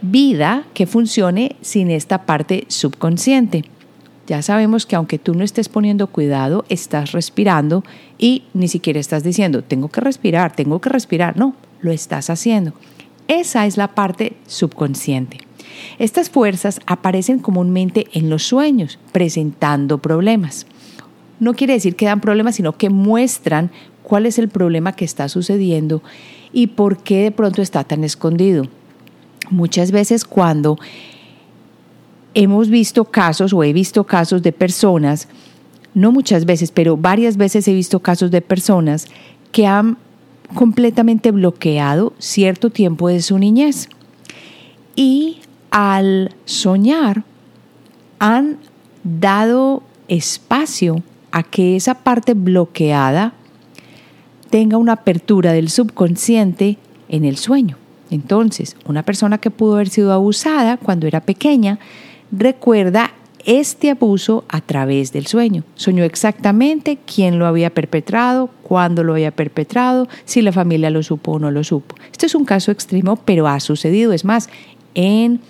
vida 0.00 0.64
que 0.72 0.86
funcione 0.86 1.54
sin 1.60 1.90
esta 1.90 2.24
parte 2.24 2.64
subconsciente. 2.68 3.64
Ya 4.26 4.40
sabemos 4.40 4.86
que 4.86 4.96
aunque 4.96 5.18
tú 5.18 5.34
no 5.34 5.44
estés 5.44 5.68
poniendo 5.68 6.06
cuidado, 6.06 6.64
estás 6.68 7.12
respirando 7.12 7.84
y 8.18 8.44
ni 8.54 8.68
siquiera 8.68 8.98
estás 8.98 9.22
diciendo, 9.22 9.62
tengo 9.62 9.88
que 9.88 10.00
respirar, 10.00 10.56
tengo 10.56 10.80
que 10.80 10.88
respirar. 10.88 11.36
No, 11.36 11.54
lo 11.80 11.92
estás 11.92 12.30
haciendo. 12.30 12.72
Esa 13.28 13.66
es 13.66 13.76
la 13.76 13.88
parte 13.88 14.36
subconsciente. 14.46 15.38
Estas 15.98 16.30
fuerzas 16.30 16.80
aparecen 16.86 17.38
comúnmente 17.38 18.06
en 18.12 18.30
los 18.30 18.44
sueños, 18.44 18.98
presentando 19.12 19.98
problemas. 19.98 20.66
No 21.40 21.54
quiere 21.54 21.74
decir 21.74 21.96
que 21.96 22.06
dan 22.06 22.20
problemas, 22.20 22.56
sino 22.56 22.72
que 22.76 22.90
muestran 22.90 23.70
cuál 24.02 24.26
es 24.26 24.38
el 24.38 24.48
problema 24.48 24.92
que 24.92 25.04
está 25.04 25.28
sucediendo 25.28 26.02
y 26.52 26.68
por 26.68 27.02
qué 27.02 27.22
de 27.22 27.30
pronto 27.30 27.60
está 27.60 27.84
tan 27.84 28.04
escondido. 28.04 28.68
Muchas 29.50 29.90
veces 29.90 30.24
cuando 30.24 30.78
hemos 32.34 32.68
visto 32.68 33.04
casos 33.04 33.52
o 33.52 33.62
he 33.62 33.72
visto 33.72 34.04
casos 34.04 34.42
de 34.42 34.52
personas, 34.52 35.28
no 35.94 36.12
muchas 36.12 36.44
veces, 36.44 36.70
pero 36.72 36.96
varias 36.96 37.36
veces 37.36 37.66
he 37.68 37.72
visto 37.72 38.00
casos 38.00 38.30
de 38.30 38.42
personas 38.42 39.06
que 39.52 39.66
han 39.66 39.96
completamente 40.54 41.30
bloqueado 41.30 42.12
cierto 42.18 42.70
tiempo 42.70 43.08
de 43.08 43.22
su 43.22 43.38
niñez. 43.38 43.88
Y 44.96 45.38
al 45.70 46.34
soñar 46.44 47.24
han 48.18 48.58
dado 49.04 49.82
espacio 50.08 51.02
a 51.30 51.42
que 51.42 51.76
esa 51.76 51.94
parte 51.94 52.34
bloqueada 52.34 53.34
tenga 54.50 54.76
una 54.76 54.92
apertura 54.92 55.52
del 55.52 55.68
subconsciente 55.68 56.78
en 57.08 57.24
el 57.24 57.36
sueño. 57.36 57.76
Entonces, 58.10 58.76
una 58.86 59.02
persona 59.02 59.38
que 59.38 59.50
pudo 59.50 59.74
haber 59.74 59.88
sido 59.88 60.12
abusada 60.12 60.76
cuando 60.76 61.06
era 61.06 61.20
pequeña 61.20 61.78
recuerda 62.36 63.12
este 63.44 63.90
abuso 63.90 64.44
a 64.48 64.60
través 64.60 65.12
del 65.12 65.26
sueño. 65.26 65.64
Soñó 65.74 66.04
exactamente 66.04 66.98
quién 67.04 67.38
lo 67.38 67.46
había 67.46 67.70
perpetrado, 67.70 68.48
cuándo 68.62 69.04
lo 69.04 69.12
había 69.12 69.30
perpetrado, 69.30 70.08
si 70.24 70.40
la 70.42 70.52
familia 70.52 70.90
lo 70.90 71.02
supo 71.02 71.32
o 71.32 71.38
no 71.38 71.50
lo 71.50 71.62
supo. 71.62 71.94
Este 72.10 72.26
es 72.26 72.34
un 72.34 72.44
caso 72.44 72.70
extremo, 72.70 73.16
pero 73.16 73.46
ha 73.46 73.60
sucedido. 73.60 74.12
Es 74.12 74.24
más, 74.24 74.48
en 74.94 75.40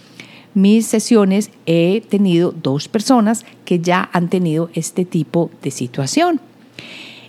mis 0.55 0.87
sesiones 0.87 1.51
he 1.67 2.01
tenido 2.09 2.53
dos 2.53 2.89
personas 2.89 3.45
que 3.65 3.81
ya 3.81 4.09
han 4.13 4.29
tenido 4.29 4.71
este 4.75 5.05
tipo 5.05 5.51
de 5.63 5.71
situación 5.71 6.41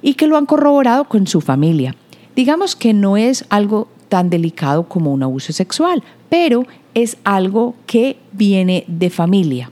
y 0.01 0.15
que 0.15 0.27
lo 0.27 0.37
han 0.37 0.45
corroborado 0.45 1.05
con 1.05 1.27
su 1.27 1.41
familia. 1.41 1.95
Digamos 2.35 2.75
que 2.75 2.93
no 2.93 3.17
es 3.17 3.45
algo 3.49 3.87
tan 4.15 4.29
delicado 4.29 4.87
como 4.87 5.11
un 5.11 5.23
abuso 5.23 5.51
sexual, 5.51 6.01
pero 6.29 6.65
es 6.93 7.17
algo 7.23 7.75
que 7.85 8.17
viene 8.31 8.85
de 8.87 9.09
familia 9.09 9.69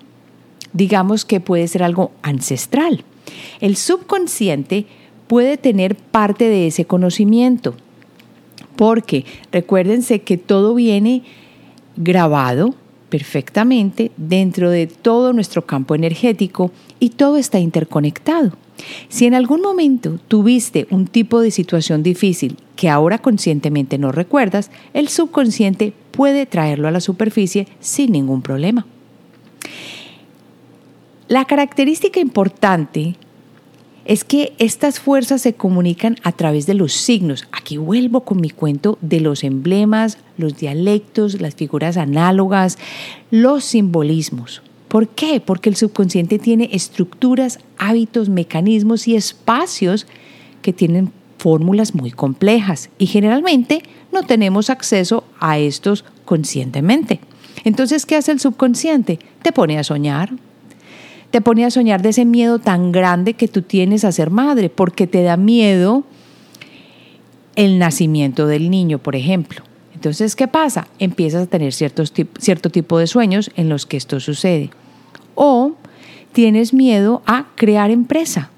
digamos 0.73 1.23
que 1.23 1.39
puede 1.39 1.67
ser 1.67 1.83
algo 1.83 2.12
ancestral. 2.21 3.03
El 3.62 3.77
subconsciente 3.77 4.85
puede 5.27 5.57
tener 5.57 5.95
parte 5.95 6.50
de 6.50 6.67
ese 6.67 6.85
conocimiento, 6.85 7.75
porque 8.75 9.25
recuérdense 9.51 10.21
que 10.21 10.38
todo 10.38 10.75
viene 10.75 11.23
grabado 11.95 12.75
perfectamente 13.09 14.12
dentro 14.17 14.71
de 14.71 14.88
todo 14.88 15.31
nuestro 15.33 15.65
campo 15.65 15.93
energético 15.93 16.71
y 17.00 17.09
todo 17.09 17.38
está 17.38 17.59
interconectado. 17.59 18.53
Si 19.10 19.25
en 19.25 19.34
algún 19.34 19.62
momento 19.62 20.20
tuviste 20.27 20.88
un 20.89 21.08
tipo 21.08 21.42
de 21.42 21.51
situación 21.51 22.03
difícil 22.03 22.58
que 22.75 22.89
ahora 22.89 23.20
conscientemente 23.20 23.98
no 23.98 24.12
recuerdas, 24.12 24.72
el 24.94 25.10
subconsciente 25.10 25.94
puede 26.12 26.46
traerlo 26.46 26.88
a 26.88 26.92
la 26.92 27.00
superficie 27.00 27.68
sin 27.80 28.12
ningún 28.12 28.42
problema. 28.42 28.86
La 31.27 31.46
característica 31.46 32.20
importante 32.20 33.15
es 34.06 34.24
que 34.24 34.53
estas 34.58 35.00
fuerzas 35.00 35.42
se 35.42 35.53
comunican 35.53 36.18
a 36.24 36.34
través 36.34 36.65
de 36.65 36.74
los 36.74 36.94
signos. 36.94 37.48
Aquí 37.51 37.77
vuelvo 37.77 38.22
con 38.22 38.42
mi 38.42 38.50
cuento 38.50 38.98
de 39.01 39.22
los 39.22 39.44
emblemas, 39.44 40.18
los 40.38 40.58
dialectos, 40.58 41.39
las 41.39 41.56
figuras 41.56 41.98
análogas, 41.98 42.77
los 43.32 43.63
simbolismos. 43.63 44.62
¿Por 44.93 45.07
qué? 45.07 45.39
Porque 45.39 45.69
el 45.69 45.75
subconsciente 45.75 46.38
tiene 46.38 46.69
estructuras, 46.71 47.57
hábitos, 47.79 48.29
mecanismos 48.29 49.07
y 49.07 49.15
espacios 49.15 50.05
que 50.62 50.71
tienen 50.71 51.12
fórmulas 51.39 51.95
muy 51.95 52.12
complejas 52.12 52.91
y 53.00 53.07
generalmente 53.07 53.81
no 54.12 54.21
tenemos 54.21 54.69
acceso 54.69 55.23
a 55.39 55.57
estos 55.57 56.05
conscientemente. 56.25 57.21
Entonces, 57.63 58.05
¿qué 58.05 58.17
hace 58.17 58.33
el 58.33 58.39
subconsciente? 58.39 59.17
Te 59.41 59.51
pone 59.51 59.79
a 59.79 59.83
soñar, 59.83 60.31
te 61.31 61.41
pone 61.41 61.65
a 61.65 61.71
soñar 61.71 62.03
de 62.03 62.09
ese 62.09 62.25
miedo 62.25 62.59
tan 62.59 62.91
grande 62.91 63.33
que 63.33 63.47
tú 63.47 63.63
tienes 63.63 64.05
a 64.05 64.12
ser 64.12 64.29
madre, 64.29 64.69
porque 64.69 65.07
te 65.07 65.23
da 65.23 65.38
miedo 65.38 66.03
el 67.55 67.79
nacimiento 67.79 68.45
del 68.45 68.69
niño, 68.69 69.00
por 69.00 69.15
ejemplo. 69.15 69.63
Entonces, 69.95 70.35
¿qué 70.35 70.47
pasa? 70.47 70.88
Empiezas 71.00 71.41
a 71.41 71.47
tener 71.47 71.73
cierto 71.73 72.69
tipo 72.69 73.00
de 73.00 73.07
sueños 73.07 73.50
en 73.55 73.69
los 73.69 73.88
que 73.88 73.97
esto 73.97 74.19
sucede. 74.19 74.69
O 75.36 75.74
tienes 76.32 76.74
miedo 76.74 77.22
a 77.25 77.48
crear 77.56 77.92
empresa 77.92 78.50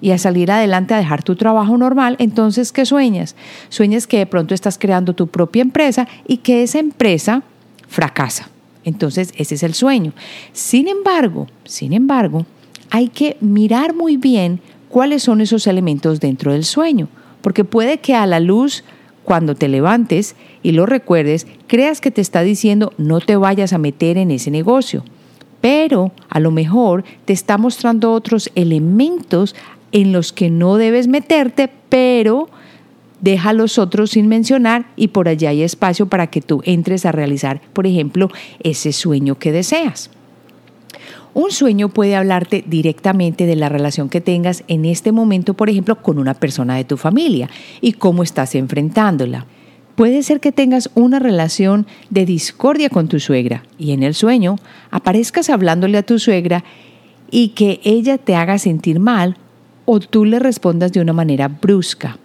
y 0.00 0.10
a 0.10 0.18
salir 0.18 0.50
adelante, 0.50 0.94
a 0.94 0.98
dejar 0.98 1.22
tu 1.22 1.36
trabajo 1.36 1.76
normal, 1.78 2.16
entonces, 2.18 2.72
¿qué 2.72 2.84
sueñas? 2.84 3.36
Sueñas 3.68 4.06
que 4.06 4.18
de 4.18 4.26
pronto 4.26 4.52
estás 4.52 4.76
creando 4.76 5.14
tu 5.14 5.28
propia 5.28 5.62
empresa 5.62 6.08
y 6.26 6.38
que 6.38 6.62
esa 6.64 6.80
empresa 6.80 7.42
fracasa. 7.88 8.48
Entonces, 8.84 9.32
ese 9.36 9.54
es 9.54 9.62
el 9.62 9.74
sueño. 9.74 10.12
Sin 10.52 10.88
embargo, 10.88 11.46
sin 11.64 11.92
embargo, 11.92 12.46
hay 12.90 13.08
que 13.08 13.36
mirar 13.40 13.94
muy 13.94 14.16
bien 14.16 14.60
cuáles 14.88 15.22
son 15.22 15.40
esos 15.40 15.66
elementos 15.66 16.20
dentro 16.20 16.52
del 16.52 16.64
sueño, 16.64 17.08
porque 17.40 17.64
puede 17.64 17.98
que 17.98 18.14
a 18.14 18.26
la 18.26 18.40
luz, 18.40 18.84
cuando 19.24 19.54
te 19.54 19.68
levantes 19.68 20.34
y 20.64 20.72
lo 20.72 20.84
recuerdes, 20.84 21.46
creas 21.68 22.00
que 22.00 22.10
te 22.10 22.20
está 22.20 22.42
diciendo 22.42 22.92
no 22.98 23.20
te 23.20 23.36
vayas 23.36 23.72
a 23.72 23.78
meter 23.78 24.18
en 24.18 24.32
ese 24.32 24.50
negocio, 24.50 25.04
pero 25.62 26.12
a 26.28 26.40
lo 26.40 26.50
mejor 26.50 27.04
te 27.24 27.32
está 27.32 27.56
mostrando 27.56 28.12
otros 28.12 28.50
elementos 28.54 29.54
en 29.92 30.12
los 30.12 30.32
que 30.32 30.50
no 30.50 30.76
debes 30.76 31.06
meterte, 31.06 31.70
pero 31.88 32.50
deja 33.20 33.52
los 33.52 33.78
otros 33.78 34.10
sin 34.10 34.26
mencionar 34.26 34.86
y 34.96 35.08
por 35.08 35.28
allá 35.28 35.50
hay 35.50 35.62
espacio 35.62 36.06
para 36.06 36.26
que 36.26 36.42
tú 36.42 36.60
entres 36.64 37.06
a 37.06 37.12
realizar, 37.12 37.62
por 37.72 37.86
ejemplo, 37.86 38.28
ese 38.62 38.92
sueño 38.92 39.38
que 39.38 39.52
deseas. 39.52 40.10
Un 41.32 41.52
sueño 41.52 41.88
puede 41.88 42.16
hablarte 42.16 42.64
directamente 42.66 43.46
de 43.46 43.56
la 43.56 43.68
relación 43.68 44.10
que 44.10 44.20
tengas 44.20 44.64
en 44.66 44.84
este 44.84 45.12
momento, 45.12 45.54
por 45.54 45.70
ejemplo, 45.70 46.02
con 46.02 46.18
una 46.18 46.34
persona 46.34 46.74
de 46.74 46.84
tu 46.84 46.96
familia 46.96 47.48
y 47.80 47.92
cómo 47.92 48.24
estás 48.24 48.54
enfrentándola. 48.56 49.46
Puede 50.02 50.24
ser 50.24 50.40
que 50.40 50.50
tengas 50.50 50.90
una 50.96 51.20
relación 51.20 51.86
de 52.10 52.26
discordia 52.26 52.90
con 52.90 53.06
tu 53.06 53.20
suegra 53.20 53.62
y 53.78 53.92
en 53.92 54.02
el 54.02 54.14
sueño 54.14 54.56
aparezcas 54.90 55.48
hablándole 55.48 55.96
a 55.96 56.02
tu 56.02 56.18
suegra 56.18 56.64
y 57.30 57.50
que 57.50 57.78
ella 57.84 58.18
te 58.18 58.34
haga 58.34 58.58
sentir 58.58 58.98
mal 58.98 59.36
o 59.84 60.00
tú 60.00 60.24
le 60.24 60.40
respondas 60.40 60.90
de 60.90 61.00
una 61.00 61.12
manera 61.12 61.46
brusca. 61.46 62.18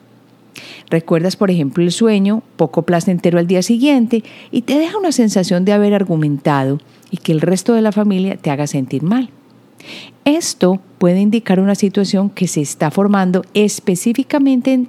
Recuerdas, 0.89 1.35
por 1.35 1.51
ejemplo, 1.51 1.83
el 1.83 1.91
sueño, 1.91 2.41
poco 2.55 2.81
placentero 2.81 3.37
al 3.37 3.45
día 3.45 3.61
siguiente, 3.61 4.23
y 4.49 4.63
te 4.63 4.79
deja 4.79 4.97
una 4.97 5.11
sensación 5.11 5.63
de 5.63 5.73
haber 5.73 5.93
argumentado 5.93 6.79
y 7.11 7.17
que 7.17 7.31
el 7.31 7.41
resto 7.41 7.75
de 7.75 7.83
la 7.83 7.91
familia 7.91 8.37
te 8.37 8.49
haga 8.49 8.65
sentir 8.65 9.03
mal. 9.03 9.29
Esto 10.25 10.81
puede 10.97 11.21
indicar 11.21 11.59
una 11.59 11.75
situación 11.75 12.31
que 12.31 12.47
se 12.47 12.61
está 12.61 12.89
formando 12.89 13.43
específicamente 13.53 14.87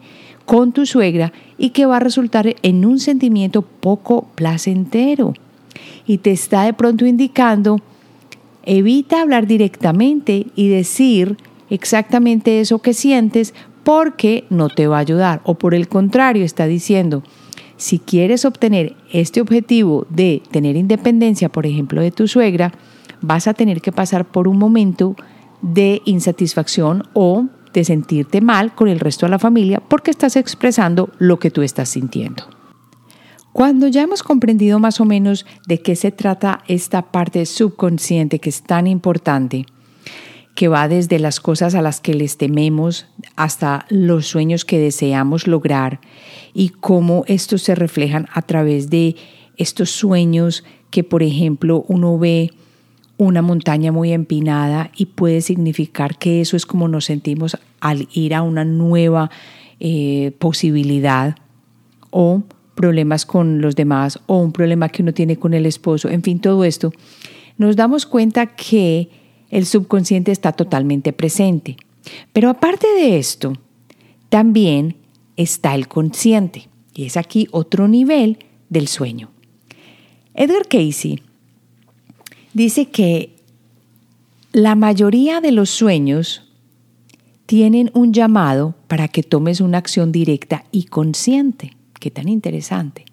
con 0.48 0.72
tu 0.72 0.86
suegra 0.86 1.34
y 1.58 1.70
que 1.70 1.84
va 1.84 1.98
a 1.98 2.00
resultar 2.00 2.56
en 2.62 2.86
un 2.86 3.00
sentimiento 3.00 3.60
poco 3.60 4.28
placentero. 4.34 5.34
Y 6.06 6.18
te 6.18 6.30
está 6.30 6.62
de 6.62 6.72
pronto 6.72 7.04
indicando, 7.04 7.82
evita 8.62 9.20
hablar 9.20 9.46
directamente 9.46 10.46
y 10.56 10.68
decir 10.68 11.36
exactamente 11.68 12.60
eso 12.60 12.78
que 12.78 12.94
sientes 12.94 13.52
porque 13.84 14.46
no 14.48 14.70
te 14.70 14.86
va 14.86 14.96
a 14.96 15.00
ayudar. 15.00 15.42
O 15.44 15.56
por 15.56 15.74
el 15.74 15.86
contrario, 15.86 16.46
está 16.46 16.66
diciendo, 16.66 17.22
si 17.76 17.98
quieres 17.98 18.46
obtener 18.46 18.96
este 19.12 19.42
objetivo 19.42 20.06
de 20.08 20.40
tener 20.50 20.76
independencia, 20.76 21.50
por 21.50 21.66
ejemplo, 21.66 22.00
de 22.00 22.10
tu 22.10 22.26
suegra, 22.26 22.72
vas 23.20 23.48
a 23.48 23.52
tener 23.52 23.82
que 23.82 23.92
pasar 23.92 24.24
por 24.24 24.48
un 24.48 24.56
momento 24.56 25.14
de 25.60 26.00
insatisfacción 26.06 27.02
o 27.12 27.48
de 27.72 27.84
sentirte 27.84 28.40
mal 28.40 28.74
con 28.74 28.88
el 28.88 29.00
resto 29.00 29.26
de 29.26 29.30
la 29.30 29.38
familia 29.38 29.80
porque 29.80 30.10
estás 30.10 30.36
expresando 30.36 31.10
lo 31.18 31.38
que 31.38 31.50
tú 31.50 31.62
estás 31.62 31.88
sintiendo. 31.88 32.44
Cuando 33.52 33.88
ya 33.88 34.02
hemos 34.02 34.22
comprendido 34.22 34.78
más 34.78 35.00
o 35.00 35.04
menos 35.04 35.46
de 35.66 35.80
qué 35.80 35.96
se 35.96 36.12
trata 36.12 36.62
esta 36.68 37.10
parte 37.10 37.44
subconsciente 37.46 38.38
que 38.38 38.50
es 38.50 38.62
tan 38.62 38.86
importante, 38.86 39.66
que 40.54 40.68
va 40.68 40.88
desde 40.88 41.18
las 41.18 41.40
cosas 41.40 41.74
a 41.74 41.82
las 41.82 42.00
que 42.00 42.14
les 42.14 42.36
tememos 42.36 43.06
hasta 43.36 43.86
los 43.90 44.26
sueños 44.26 44.64
que 44.64 44.78
deseamos 44.78 45.46
lograr 45.46 46.00
y 46.52 46.70
cómo 46.70 47.24
estos 47.28 47.62
se 47.62 47.76
reflejan 47.76 48.26
a 48.32 48.42
través 48.42 48.90
de 48.90 49.14
estos 49.56 49.90
sueños 49.90 50.64
que, 50.90 51.04
por 51.04 51.22
ejemplo, 51.22 51.84
uno 51.88 52.18
ve 52.18 52.50
una 53.18 53.42
montaña 53.42 53.92
muy 53.92 54.12
empinada 54.12 54.90
y 54.96 55.06
puede 55.06 55.40
significar 55.40 56.16
que 56.16 56.40
eso 56.40 56.56
es 56.56 56.64
como 56.64 56.88
nos 56.88 57.04
sentimos 57.06 57.58
al 57.80 58.08
ir 58.12 58.34
a 58.34 58.42
una 58.42 58.64
nueva 58.64 59.30
eh, 59.80 60.32
posibilidad 60.38 61.36
o 62.10 62.42
problemas 62.74 63.26
con 63.26 63.60
los 63.60 63.74
demás 63.74 64.20
o 64.26 64.38
un 64.38 64.52
problema 64.52 64.88
que 64.88 65.02
uno 65.02 65.12
tiene 65.12 65.36
con 65.36 65.52
el 65.52 65.66
esposo, 65.66 66.08
en 66.08 66.22
fin, 66.22 66.38
todo 66.38 66.64
esto, 66.64 66.92
nos 67.56 67.74
damos 67.74 68.06
cuenta 68.06 68.46
que 68.46 69.10
el 69.50 69.66
subconsciente 69.66 70.30
está 70.30 70.52
totalmente 70.52 71.12
presente. 71.12 71.76
Pero 72.32 72.48
aparte 72.48 72.86
de 72.86 73.18
esto, 73.18 73.54
también 74.28 74.94
está 75.36 75.74
el 75.74 75.88
consciente, 75.88 76.68
y 76.94 77.06
es 77.06 77.16
aquí 77.16 77.48
otro 77.50 77.88
nivel 77.88 78.38
del 78.68 78.86
sueño. 78.86 79.30
Edgar 80.34 80.68
Casey 80.68 81.20
dice 82.54 82.86
que 82.86 83.36
la 84.52 84.74
mayoría 84.74 85.40
de 85.40 85.52
los 85.52 85.70
sueños 85.70 86.42
tienen 87.46 87.90
un 87.94 88.12
llamado 88.12 88.74
para 88.88 89.08
que 89.08 89.22
tomes 89.22 89.60
una 89.60 89.78
acción 89.78 90.12
directa 90.12 90.64
y 90.72 90.84
consciente. 90.84 91.76
Qué 92.00 92.10
tan 92.10 92.28
interesante 92.28 93.04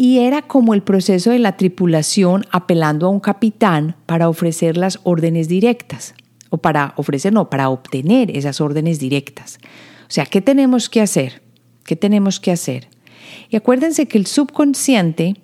y 0.00 0.20
era 0.20 0.42
como 0.42 0.74
el 0.74 0.82
proceso 0.82 1.32
de 1.32 1.40
la 1.40 1.56
tripulación 1.56 2.46
apelando 2.52 3.08
a 3.08 3.10
un 3.10 3.18
capitán 3.18 3.96
para 4.06 4.28
ofrecer 4.28 4.76
las 4.76 5.00
órdenes 5.02 5.48
directas, 5.48 6.14
o 6.50 6.58
para 6.58 6.94
ofrecer, 6.96 7.32
no, 7.32 7.50
para 7.50 7.68
obtener 7.68 8.34
esas 8.36 8.60
órdenes 8.60 9.00
directas. 9.00 9.58
O 10.02 10.10
sea, 10.10 10.24
¿qué 10.24 10.40
tenemos 10.40 10.88
que 10.88 11.00
hacer? 11.00 11.42
¿Qué 11.82 11.96
tenemos 11.96 12.38
que 12.38 12.52
hacer? 12.52 12.86
Y 13.50 13.56
acuérdense 13.56 14.06
que 14.06 14.18
el 14.18 14.26
subconsciente 14.26 15.34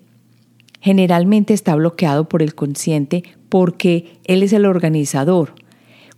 generalmente 0.84 1.54
está 1.54 1.74
bloqueado 1.76 2.28
por 2.28 2.42
el 2.42 2.54
consciente 2.54 3.24
porque 3.48 4.18
él 4.24 4.42
es 4.42 4.52
el 4.52 4.66
organizador. 4.66 5.54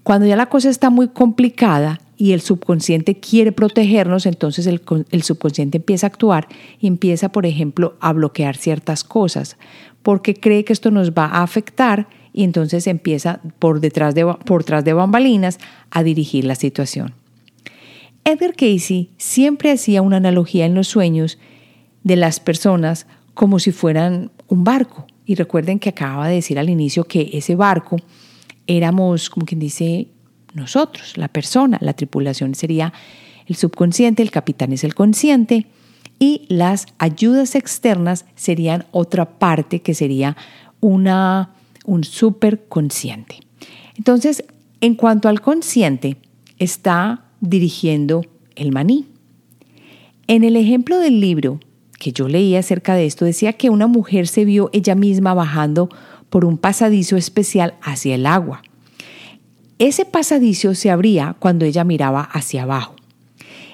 Cuando 0.03 0.27
ya 0.27 0.35
la 0.35 0.49
cosa 0.49 0.71
está 0.71 0.91
muy 0.91 1.07
complicada 1.07 2.01
y 2.17 2.33
el 2.33 2.41
subconsciente 2.41 3.21
quiere 3.21 3.53
protegernos, 3.53 4.27
entonces 4.27 4.67
el, 4.67 5.23
subconsciente 5.23 5.77
empieza 5.77 6.09
a 6.09 6.09
actuar 6.09 6.49
y 6.81 6.89
empieza, 6.89 7.29
por 7.29 7.47
ejemplo, 7.47 7.95
a 8.01 8.13
bloquear 8.13 8.57
ciertas 8.57 9.05
cosas, 9.05 9.57
porque 10.03 10.35
cree 10.35 10.65
que 10.65 10.73
esto 10.73 10.91
nos 10.91 11.13
va 11.13 11.27
a 11.27 11.45
afectar 11.45 12.09
y 12.33 12.43
entonces 12.43 12.89
empieza 12.89 13.41
por 13.61 13.79
detrás 13.79 14.17
de, 14.17 14.27
por 14.27 14.65
de 14.65 14.93
bambalinas 14.93 15.61
a 15.93 16.03
dirigir 16.03 16.45
la 16.45 16.57
situación. 16.57 17.15
Edgar 18.25 18.55
Casey 18.55 19.11
siempre 19.17 19.71
hacía 19.71 20.03
una 20.03 20.17
analogía 20.17 20.67
en 20.67 20.75
los 20.75 20.89
sueños 20.89 21.39
de 22.03 22.17
las 22.17 22.41
personas 22.41 23.07
como 23.37 23.59
si 23.59 23.71
fueran 23.71 24.33
un 24.49 24.65
barco. 24.65 25.07
Y 25.27 25.35
recuerden 25.35 25.79
que 25.79 25.91
acababa 25.91 26.27
de 26.27 26.37
decir 26.37 26.59
al 26.59 26.71
inicio 26.71 27.05
que 27.05 27.31
ese 27.35 27.55
barco 27.55 27.99
éramos, 28.67 29.29
como 29.29 29.45
quien 29.45 29.61
dice, 29.61 30.09
nosotros, 30.55 31.19
la 31.19 31.29
persona, 31.29 31.77
la 31.83 31.93
tripulación 31.93 32.55
sería 32.55 32.95
el 33.47 33.55
subconsciente, 33.55 34.23
el 34.23 34.31
capitán 34.31 34.73
es 34.73 34.85
el 34.85 34.95
consciente 34.95 35.67
y 36.19 36.47
las 36.49 36.87
ayudas 36.97 37.55
externas 37.55 38.25
serían 38.37 38.87
otra 38.91 39.39
parte 39.39 39.83
que 39.83 39.95
sería 39.95 40.35
una 40.81 41.51
un 41.85 42.05
superconsciente. 42.05 43.41
Entonces, 43.97 44.45
en 44.81 44.95
cuanto 44.95 45.29
al 45.29 45.43
consciente, 45.43 46.17
está 46.59 47.27
dirigiendo 47.41 48.23
el 48.57 48.73
maní. 48.73 49.07
En 50.27 50.43
el 50.43 50.57
ejemplo 50.57 50.99
del 50.99 51.21
libro 51.21 51.61
que 51.99 52.13
yo 52.13 52.29
leí 52.29 52.57
acerca 52.57 52.95
de 52.95 53.07
esto, 53.07 53.25
decía 53.25 53.55
que 53.55 53.71
una 53.71 53.87
mujer 53.87 54.29
se 54.29 54.45
vio 54.45 54.71
ella 54.73 54.95
misma 54.95 55.35
bajando 55.35 55.89
por 56.31 56.45
un 56.45 56.59
pasadizo 56.59 57.17
especial 57.17 57.75
hacia 57.83 58.15
el 58.15 58.27
agua. 58.27 58.63
Ese 59.79 60.05
pasadizo 60.05 60.75
se 60.75 60.91
abría 60.91 61.37
cuando 61.39 61.65
ella 61.65 61.85
miraba 61.85 62.23
hacia 62.23 62.63
abajo 62.63 62.97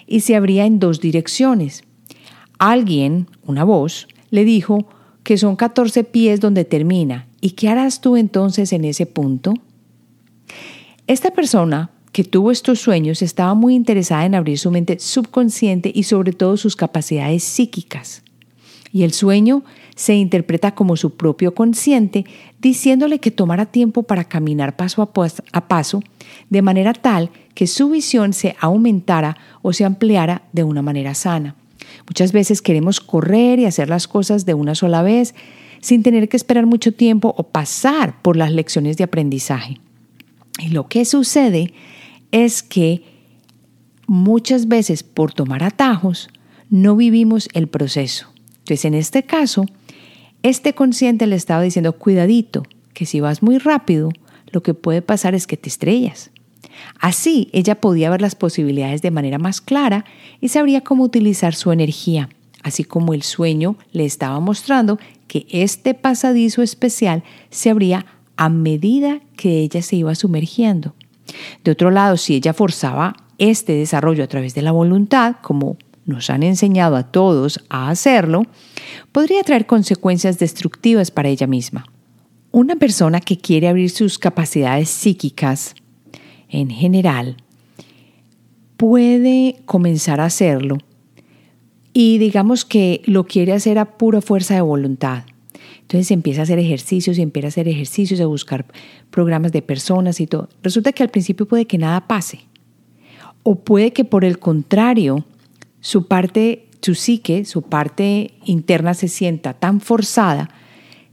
y 0.07 0.21
se 0.21 0.37
abría 0.37 0.67
en 0.67 0.79
dos 0.79 1.01
direcciones. 1.01 1.85
Alguien, 2.59 3.29
una 3.47 3.65
voz, 3.65 4.09
le 4.31 4.45
dijo 4.45 4.87
que 5.23 5.39
son 5.39 5.57
14 5.57 6.05
pies 6.05 6.41
donde 6.41 6.65
termina 6.65 7.27
¿Y 7.45 7.51
qué 7.51 7.69
harás 7.69 8.01
tú 8.01 8.17
entonces 8.17 8.73
en 8.73 8.85
ese 8.85 9.05
punto? 9.05 9.53
Esta 11.09 11.33
persona 11.33 11.91
que 12.13 12.25
tuvo 12.25 12.51
estos 12.51 12.81
sueños 12.81 13.23
estaba 13.23 13.55
muy 13.55 13.75
interesada 13.75 14.27
en 14.27 14.35
abrir 14.35 14.59
su 14.59 14.71
mente 14.71 14.99
subconsciente 14.99 15.91
y 15.95 16.05
sobre 16.05 16.33
todo 16.33 16.57
sus 16.57 16.77
capacidades 16.77 17.43
psíquicas. 17.43 18.23
Y 18.93 19.05
el 19.05 19.15
sueño 19.15 19.65
se 19.97 20.15
interpreta 20.15 20.75
como 20.75 20.97
su 20.97 21.17
propio 21.17 21.55
consciente, 21.55 22.27
diciéndole 22.61 23.19
que 23.19 23.31
tomara 23.31 23.67
tiempo 23.67 24.03
para 24.03 24.25
caminar 24.25 24.77
paso 24.77 25.03
a 25.03 25.69
paso, 25.69 26.03
de 26.51 26.63
manera 26.63 26.93
tal 26.93 27.31
que 27.55 27.67
su 27.67 27.89
visión 27.89 28.35
se 28.35 28.57
aumentara 28.61 29.39
o 29.63 29.73
se 29.73 29.85
ampliara 29.85 30.43
de 30.53 30.65
una 30.65 30.83
manera 30.83 31.15
sana. 31.15 31.57
Muchas 32.07 32.33
veces 32.33 32.61
queremos 32.61 33.01
correr 33.01 33.59
y 33.59 33.65
hacer 33.65 33.89
las 33.89 34.07
cosas 34.07 34.45
de 34.45 34.55
una 34.55 34.75
sola 34.75 35.03
vez 35.03 35.35
sin 35.81 36.03
tener 36.03 36.29
que 36.29 36.37
esperar 36.37 36.67
mucho 36.67 36.93
tiempo 36.93 37.35
o 37.37 37.43
pasar 37.45 38.21
por 38.23 38.37
las 38.37 38.53
lecciones 38.53 38.97
de 38.97 39.05
aprendizaje. 39.05 39.81
Y 40.59 40.69
lo 40.69 40.89
que 40.89 41.05
sucede 41.05 41.73
es 42.33 42.63
que 42.63 43.05
muchas 44.07 44.67
veces 44.67 45.03
por 45.05 45.33
tomar 45.33 45.63
atajos 45.63 46.29
no 46.71 46.97
vivimos 46.97 47.49
el 47.53 47.69
proceso. 47.69 48.29
Entonces, 48.59 48.85
en 48.87 48.95
este 48.95 49.23
caso, 49.23 49.67
este 50.43 50.75
consciente 50.75 51.27
le 51.27 51.37
estaba 51.37 51.63
diciendo, 51.63 51.93
cuidadito, 51.93 52.65
que 52.95 53.07
si 53.07 53.21
vas 53.21 53.43
muy 53.43 53.59
rápido, 53.59 54.11
lo 54.51 54.63
que 54.63 54.75
puede 54.75 55.03
pasar 55.03 55.35
es 55.35 55.47
que 55.47 55.57
te 55.57 55.69
estrellas. 55.69 56.31
Así, 56.99 57.49
ella 57.53 57.81
podía 57.81 58.11
ver 58.11 58.21
las 58.21 58.35
posibilidades 58.35 59.03
de 59.03 59.11
manera 59.11 59.39
más 59.39 59.61
clara 59.61 60.05
y 60.41 60.49
sabría 60.49 60.81
cómo 60.81 61.05
utilizar 61.05 61.55
su 61.55 61.73
energía, 61.73 62.29
así 62.63 62.85
como 62.85 63.15
el 63.15 63.23
sueño 63.23 63.77
le 63.93 64.05
estaba 64.05 64.41
mostrando 64.41 64.99
que 65.27 65.47
este 65.51 65.95
pasadizo 65.95 66.63
especial 66.63 67.23
se 67.51 67.71
abría 67.71 68.07
a 68.37 68.49
medida 68.49 69.21
que 69.37 69.61
ella 69.61 69.83
se 69.83 69.97
iba 69.97 70.15
sumergiendo. 70.15 70.95
De 71.65 71.71
otro 71.71 71.91
lado, 71.91 72.17
si 72.17 72.35
ella 72.35 72.53
forzaba 72.53 73.15
este 73.39 73.75
desarrollo 73.75 74.25
a 74.25 74.29
través 74.29 74.55
de 74.55 74.63
la 74.63 74.73
voluntad, 74.73 75.37
como 75.43 75.77
nos 76.05 76.31
han 76.31 76.43
enseñado 76.43 76.97
a 76.97 77.05
todos 77.05 77.61
a 77.69 77.91
hacerlo, 77.91 78.45
podría 79.13 79.43
traer 79.43 79.67
consecuencias 79.67 80.39
destructivas 80.39 81.11
para 81.11 81.29
ella 81.29 81.47
misma. 81.47 81.85
Una 82.51 82.77
persona 82.77 83.21
que 83.21 83.39
quiere 83.39 83.69
abrir 83.69 83.91
sus 83.91 84.19
capacidades 84.19 84.91
psíquicas, 84.91 85.75
en 86.49 86.71
general, 86.71 87.37
puede 88.77 89.63
comenzar 89.65 90.21
a 90.21 90.27
hacerlo 90.27 90.79
y 91.95 92.19
digamos 92.19 92.65
que 92.65 93.03
lo 93.07 93.25
quiere 93.25 93.53
hacer 93.53 93.79
a 93.79 93.97
pura 93.97 94.21
fuerza 94.21 94.55
de 94.55 94.61
voluntad. 94.61 95.25
Entonces 95.93 96.11
empieza 96.11 96.41
a 96.41 96.45
hacer 96.45 96.59
ejercicios 96.59 97.19
y 97.19 97.23
empieza 97.23 97.49
a 97.49 97.51
hacer 97.51 97.69
ejercicios, 97.69 98.19
a 98.23 98.25
buscar 98.25 98.65
programas 99.11 99.53
de 99.53 99.61
personas 99.61 100.21
y 100.21 100.27
todo. 100.27 100.49
Resulta 100.63 100.91
que 100.93 101.03
al 101.03 101.11
principio 101.11 101.45
puede 101.45 101.67
que 101.67 101.77
nada 101.77 102.07
pase. 102.07 102.47
O 103.43 103.57
puede 103.57 103.93
que 103.93 104.07
por 104.07 104.25
el 104.25 104.39
contrario, 104.39 105.27
su 105.83 106.07
parte, 106.07 106.67
su 106.81 106.95
psique, 106.95 107.45
su 107.45 107.61
parte 107.61 108.31
interna 108.47 108.95
se 108.95 109.07
sienta 109.07 109.53
tan 109.53 109.83
forzada 109.83 110.49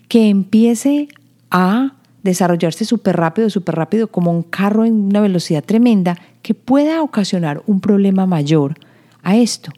que 0.08 0.30
empiece 0.30 1.10
a 1.52 1.98
desarrollarse 2.24 2.86
súper 2.86 3.18
rápido, 3.18 3.50
súper 3.50 3.76
rápido, 3.76 4.08
como 4.08 4.32
un 4.32 4.44
carro 4.44 4.86
en 4.86 4.94
una 4.94 5.20
velocidad 5.20 5.62
tremenda, 5.62 6.18
que 6.42 6.54
pueda 6.54 7.02
ocasionar 7.02 7.64
un 7.68 7.82
problema 7.82 8.26
mayor 8.26 8.76
a 9.24 9.36
esto. 9.36 9.74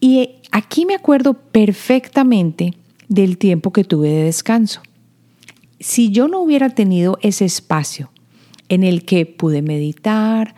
Y 0.00 0.40
aquí 0.50 0.86
me 0.86 0.96
acuerdo 0.96 1.34
perfectamente 1.34 2.74
del 3.14 3.38
tiempo 3.38 3.72
que 3.72 3.84
tuve 3.84 4.08
de 4.08 4.24
descanso. 4.24 4.82
Si 5.80 6.10
yo 6.10 6.28
no 6.28 6.40
hubiera 6.40 6.70
tenido 6.70 7.18
ese 7.22 7.44
espacio 7.44 8.10
en 8.68 8.84
el 8.84 9.04
que 9.04 9.26
pude 9.26 9.62
meditar, 9.62 10.54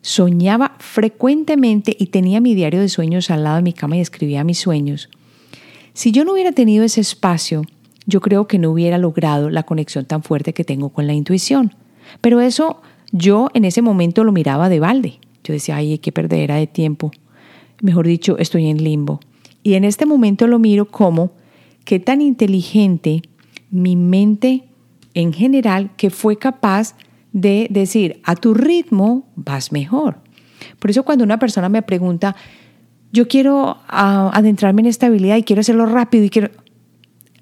soñaba 0.00 0.76
frecuentemente 0.78 1.96
y 1.98 2.06
tenía 2.06 2.40
mi 2.40 2.54
diario 2.54 2.80
de 2.80 2.88
sueños 2.88 3.30
al 3.30 3.44
lado 3.44 3.56
de 3.56 3.62
mi 3.62 3.72
cama 3.72 3.96
y 3.96 4.00
escribía 4.00 4.44
mis 4.44 4.58
sueños. 4.58 5.08
Si 5.92 6.12
yo 6.12 6.24
no 6.24 6.32
hubiera 6.32 6.52
tenido 6.52 6.84
ese 6.84 7.00
espacio, 7.00 7.62
yo 8.06 8.20
creo 8.20 8.46
que 8.46 8.58
no 8.58 8.70
hubiera 8.70 8.98
logrado 8.98 9.50
la 9.50 9.64
conexión 9.64 10.04
tan 10.04 10.22
fuerte 10.22 10.54
que 10.54 10.64
tengo 10.64 10.90
con 10.90 11.06
la 11.06 11.12
intuición. 11.12 11.74
Pero 12.20 12.40
eso 12.40 12.80
yo 13.12 13.48
en 13.54 13.64
ese 13.64 13.82
momento 13.82 14.24
lo 14.24 14.32
miraba 14.32 14.68
de 14.68 14.80
balde. 14.80 15.18
Yo 15.44 15.52
decía, 15.52 15.76
ay, 15.76 15.98
qué 15.98 16.12
perdera 16.12 16.56
de 16.56 16.66
tiempo 16.66 17.10
mejor 17.80 18.06
dicho, 18.06 18.38
estoy 18.38 18.68
en 18.68 18.82
limbo. 18.82 19.20
Y 19.62 19.74
en 19.74 19.84
este 19.84 20.06
momento 20.06 20.46
lo 20.46 20.58
miro 20.58 20.86
como 20.86 21.32
qué 21.90 21.98
tan 21.98 22.20
inteligente 22.20 23.20
mi 23.72 23.96
mente 23.96 24.68
en 25.14 25.32
general 25.32 25.90
que 25.96 26.10
fue 26.10 26.36
capaz 26.36 26.94
de 27.32 27.66
decir, 27.68 28.20
a 28.22 28.36
tu 28.36 28.54
ritmo 28.54 29.28
vas 29.34 29.72
mejor. 29.72 30.18
Por 30.78 30.90
eso 30.90 31.02
cuando 31.02 31.24
una 31.24 31.40
persona 31.40 31.68
me 31.68 31.82
pregunta, 31.82 32.36
yo 33.10 33.26
quiero 33.26 33.78
ah, 33.88 34.30
adentrarme 34.32 34.82
en 34.82 34.86
esta 34.86 35.06
habilidad 35.06 35.36
y 35.36 35.42
quiero 35.42 35.58
hacerlo 35.58 35.84
rápido 35.84 36.22
y 36.22 36.30
quiero... 36.30 36.50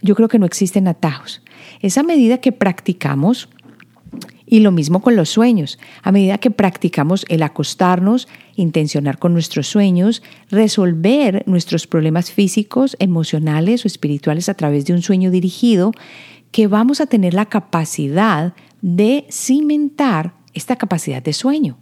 Yo 0.01 0.15
creo 0.15 0.29
que 0.29 0.39
no 0.39 0.47
existen 0.47 0.89
atajos. 0.89 1.43
Esa 1.81 2.03
medida 2.03 2.39
que 2.39 2.53
practicamos, 2.53 3.51
y 4.49 4.61
lo 4.61 4.73
mismo 4.73 5.01
con 5.01 5.17
los 5.17 5.29
sueños. 5.29 5.79
A 6.03 6.13
medida 6.13 6.39
que 6.39 6.51
practicamos 6.51 7.25
el 7.29 7.43
acostarnos, 7.43 8.29
intencionar 8.57 9.19
con 9.19 9.33
nuestros 9.33 9.67
sueños, 9.67 10.23
resolver 10.51 11.45
nuestros 11.47 11.87
problemas 11.87 12.31
físicos, 12.31 12.97
emocionales 12.99 13.85
o 13.85 13.89
espirituales 13.89 14.49
a 14.49 14.55
través 14.55 14.87
de 14.87 14.95
un 14.95 15.03
sueño 15.03 15.31
dirigido, 15.31 15.93
que 16.51 16.67
vamos 16.67 17.01
a 17.01 17.07
tener 17.07 17.35
la 17.35 17.47
capacidad 17.47 18.55
de 18.81 19.27
cimentar 19.31 20.35
esta 20.55 20.77
capacidad 20.77 21.23
de 21.23 21.33
sueño. 21.33 21.77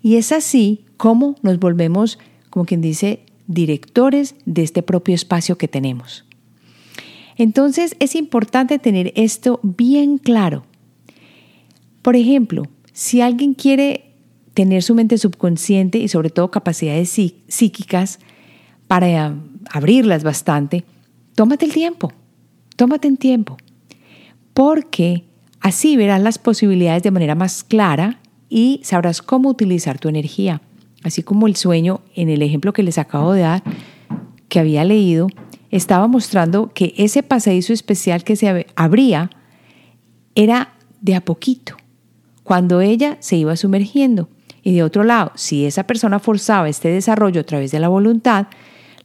Y 0.00 0.16
es 0.16 0.32
así 0.32 0.84
como 0.96 1.36
nos 1.42 1.58
volvemos, 1.58 2.18
como 2.50 2.64
quien 2.64 2.80
dice, 2.80 3.24
directores 3.48 4.34
de 4.44 4.62
este 4.62 4.82
propio 4.82 5.14
espacio 5.14 5.58
que 5.58 5.68
tenemos. 5.68 6.24
Entonces 7.36 7.96
es 7.98 8.14
importante 8.14 8.78
tener 8.78 9.12
esto 9.14 9.60
bien 9.62 10.18
claro 10.18 10.64
por 12.06 12.14
ejemplo, 12.14 12.62
si 12.92 13.20
alguien 13.20 13.54
quiere 13.54 14.12
tener 14.54 14.84
su 14.84 14.94
mente 14.94 15.18
subconsciente 15.18 15.98
y 15.98 16.06
sobre 16.06 16.30
todo 16.30 16.52
capacidades 16.52 17.10
psíquicas 17.48 18.20
para 18.86 19.34
abrirlas 19.72 20.22
bastante, 20.22 20.84
tómate 21.34 21.64
el 21.64 21.72
tiempo, 21.72 22.12
tómate 22.76 23.08
el 23.08 23.18
tiempo, 23.18 23.56
porque 24.54 25.24
así 25.58 25.96
verás 25.96 26.22
las 26.22 26.38
posibilidades 26.38 27.02
de 27.02 27.10
manera 27.10 27.34
más 27.34 27.64
clara 27.64 28.20
y 28.48 28.80
sabrás 28.84 29.20
cómo 29.20 29.48
utilizar 29.48 29.98
tu 29.98 30.08
energía. 30.08 30.62
Así 31.02 31.24
como 31.24 31.48
el 31.48 31.56
sueño, 31.56 32.02
en 32.14 32.28
el 32.28 32.40
ejemplo 32.40 32.72
que 32.72 32.84
les 32.84 32.98
acabo 32.98 33.32
de 33.32 33.40
dar, 33.40 33.64
que 34.48 34.60
había 34.60 34.84
leído 34.84 35.26
estaba 35.72 36.06
mostrando 36.06 36.72
que 36.72 36.94
ese 36.98 37.24
pasadizo 37.24 37.72
especial 37.72 38.22
que 38.22 38.36
se 38.36 38.68
abría 38.76 39.28
era 40.36 40.72
de 41.00 41.16
a 41.16 41.24
poquito, 41.24 41.76
cuando 42.46 42.80
ella 42.80 43.16
se 43.18 43.36
iba 43.36 43.56
sumergiendo. 43.56 44.28
Y 44.62 44.72
de 44.72 44.84
otro 44.84 45.02
lado, 45.02 45.32
si 45.34 45.66
esa 45.66 45.84
persona 45.84 46.20
forzaba 46.20 46.68
este 46.68 46.88
desarrollo 46.88 47.40
a 47.40 47.44
través 47.44 47.72
de 47.72 47.80
la 47.80 47.88
voluntad, 47.88 48.46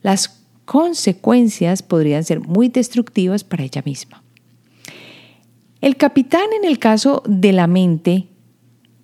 las 0.00 0.44
consecuencias 0.64 1.82
podrían 1.82 2.22
ser 2.22 2.40
muy 2.40 2.68
destructivas 2.68 3.42
para 3.42 3.64
ella 3.64 3.82
misma. 3.84 4.22
El 5.80 5.96
capitán 5.96 6.52
en 6.56 6.64
el 6.64 6.78
caso 6.78 7.24
de 7.26 7.52
la 7.52 7.66
mente 7.66 8.28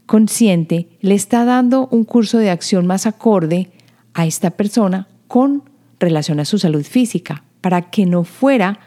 consciente 0.07 0.89
le 1.01 1.17
está 1.17 1.45
dando 1.45 1.89
un 1.91 2.05
curso 2.05 2.39
de 2.39 2.51
acción 2.51 2.87
más 2.87 3.07
acorde 3.07 3.73
a 4.15 4.25
esta 4.25 4.51
persona 4.51 5.09
con 5.27 5.65
relación 5.99 6.39
a 6.39 6.45
su 6.45 6.61
salud 6.61 6.85
física, 6.85 7.43
para 7.61 7.91
que 7.91 8.07
no 8.07 8.23
fuera 8.23 8.79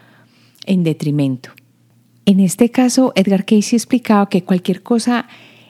en 0.64 0.82
detrimento. 0.82 1.50
En 2.24 2.40
este 2.40 2.70
caso, 2.70 3.12
Edgar 3.16 3.44
Casey 3.44 3.76
explicaba 3.76 4.28
que 4.28 4.44
cualquier 4.44 4.82
cosa 4.82 5.26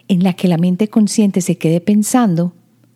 en 0.09 0.23
la 0.23 0.35
que 0.35 0.49
la 0.49 0.59
mente 0.59 0.88
consciente 0.88 1.41
se 1.41 1.57
quede 1.57 1.81
pensando, 1.81 2.53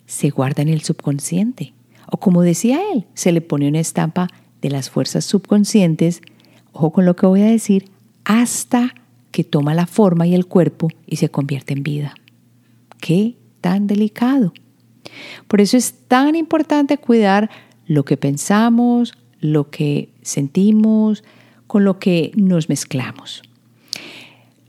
se 0.07 0.31
guarda 0.31 0.63
en 0.63 0.69
el 0.69 0.83
subconsciente. 0.83 1.73
O 2.11 2.19
como 2.19 2.43
decía 2.43 2.81
él, 2.93 3.07
se 3.15 3.33
le 3.33 3.41
pone 3.41 3.69
una 3.69 3.81
estampa 3.81 4.29
de 4.61 4.71
las 4.71 4.91
fuerzas 4.91 5.25
subconscientes, 5.25 6.21
ojo 6.73 6.93
con 6.93 7.07
lo 7.07 7.17
que 7.17 7.27
voy 7.27 7.43
a 7.43 7.47
decir, 7.47 7.91
hasta 8.25 8.95
que 9.31 9.45
toma 9.45 9.75
la 9.75 9.87
forma 9.87 10.27
y 10.27 10.35
el 10.35 10.47
cuerpo 10.47 10.89
y 11.07 11.17
se 11.17 11.31
convierte 11.31 11.73
en 11.73 11.83
vida. 11.83 12.15
Qué 13.01 13.37
tan 13.61 13.87
delicado. 13.87 14.53
Por 15.49 15.61
eso 15.61 15.77
es 15.77 15.95
tan 16.09 16.35
importante 16.37 16.99
cuidar 16.99 17.51
lo 17.87 18.05
que 18.05 18.17
pensamos, 18.17 19.15
lo 19.41 19.71
que 19.71 20.11
sentimos, 20.23 21.25
con 21.67 21.85
lo 21.85 21.99
que 21.99 22.33
nos 22.35 22.69
mezclamos. 22.69 23.43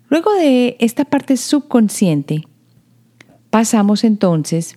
Luego 0.09 0.33
de 0.33 0.77
esta 0.79 1.05
parte 1.05 1.35
subconsciente, 1.37 2.43
pasamos 3.49 4.03
entonces, 4.03 4.75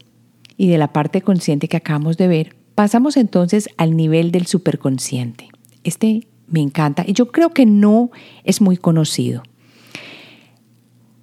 y 0.57 0.69
de 0.69 0.79
la 0.79 0.93
parte 0.93 1.23
consciente 1.23 1.69
que 1.69 1.77
acabamos 1.77 2.17
de 2.17 2.29
ver, 2.29 2.57
pasamos 2.75 3.17
entonces 3.17 3.69
al 3.77 3.97
nivel 3.97 4.33
del 4.33 4.47
superconsciente. 4.47 5.49
Este 5.85 6.27
me 6.49 6.61
encanta 6.61 7.05
y 7.07 7.13
yo 7.13 7.31
creo 7.31 7.51
que 7.51 7.65
no 7.65 8.11
es 8.45 8.61
muy 8.61 8.77
conocido. 8.77 9.43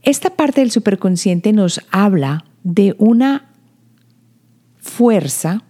Esta 0.02 0.30
parte 0.30 0.62
del 0.62 0.72
superconsciente 0.72 1.52
nos 1.52 1.82
habla 1.92 2.46
de 2.64 2.96
una 2.98 3.50
fuerza, 4.78 5.64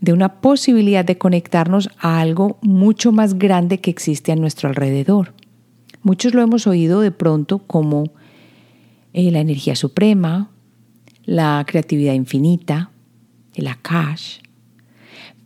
de 0.00 0.12
una 0.12 0.40
posibilidad 0.40 1.04
de 1.04 1.18
conectarnos 1.18 1.90
a 1.98 2.20
algo 2.20 2.58
mucho 2.62 3.12
más 3.12 3.38
grande 3.38 3.78
que 3.78 3.90
existe 3.90 4.32
a 4.32 4.36
nuestro 4.36 4.70
alrededor. 4.70 5.34
Muchos 6.02 6.34
lo 6.34 6.42
hemos 6.42 6.66
oído 6.66 7.00
de 7.00 7.12
pronto 7.12 7.58
como 7.60 8.12
eh, 9.12 9.30
la 9.30 9.40
energía 9.40 9.76
suprema, 9.76 10.50
la 11.24 11.64
creatividad 11.66 12.14
infinita, 12.14 12.90
el 13.54 13.68
Akash. 13.68 14.38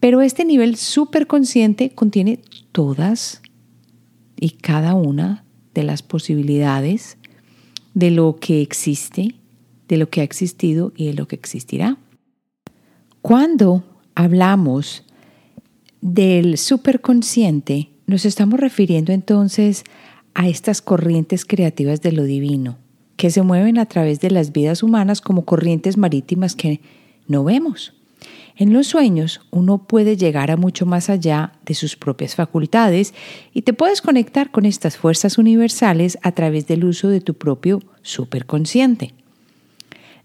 Pero 0.00 0.20
este 0.20 0.44
nivel 0.44 0.76
superconsciente 0.76 1.90
contiene 1.90 2.40
todas 2.72 3.42
y 4.38 4.50
cada 4.50 4.94
una 4.94 5.44
de 5.74 5.82
las 5.82 6.02
posibilidades 6.02 7.18
de 7.94 8.10
lo 8.10 8.36
que 8.36 8.62
existe, 8.62 9.34
de 9.88 9.96
lo 9.96 10.08
que 10.10 10.20
ha 10.20 10.24
existido 10.24 10.92
y 10.96 11.06
de 11.06 11.14
lo 11.14 11.26
que 11.28 11.36
existirá. 11.36 11.98
Cuando 13.20 13.84
hablamos 14.14 15.02
del 16.00 16.58
superconsciente, 16.58 17.90
nos 18.06 18.24
estamos 18.24 18.60
refiriendo 18.60 19.12
entonces 19.12 19.84
a 20.36 20.48
estas 20.48 20.82
corrientes 20.82 21.46
creativas 21.46 22.02
de 22.02 22.12
lo 22.12 22.24
divino, 22.24 22.76
que 23.16 23.30
se 23.30 23.40
mueven 23.40 23.78
a 23.78 23.86
través 23.86 24.20
de 24.20 24.30
las 24.30 24.52
vidas 24.52 24.82
humanas 24.82 25.22
como 25.22 25.46
corrientes 25.46 25.96
marítimas 25.96 26.54
que 26.54 26.82
no 27.26 27.42
vemos. 27.42 27.94
En 28.54 28.74
los 28.74 28.86
sueños 28.86 29.40
uno 29.50 29.78
puede 29.78 30.18
llegar 30.18 30.50
a 30.50 30.58
mucho 30.58 30.84
más 30.84 31.08
allá 31.08 31.54
de 31.64 31.72
sus 31.72 31.96
propias 31.96 32.34
facultades 32.34 33.14
y 33.54 33.62
te 33.62 33.72
puedes 33.72 34.02
conectar 34.02 34.50
con 34.50 34.66
estas 34.66 34.98
fuerzas 34.98 35.38
universales 35.38 36.18
a 36.22 36.32
través 36.32 36.66
del 36.66 36.84
uso 36.84 37.08
de 37.08 37.22
tu 37.22 37.32
propio 37.32 37.82
superconsciente. 38.02 39.14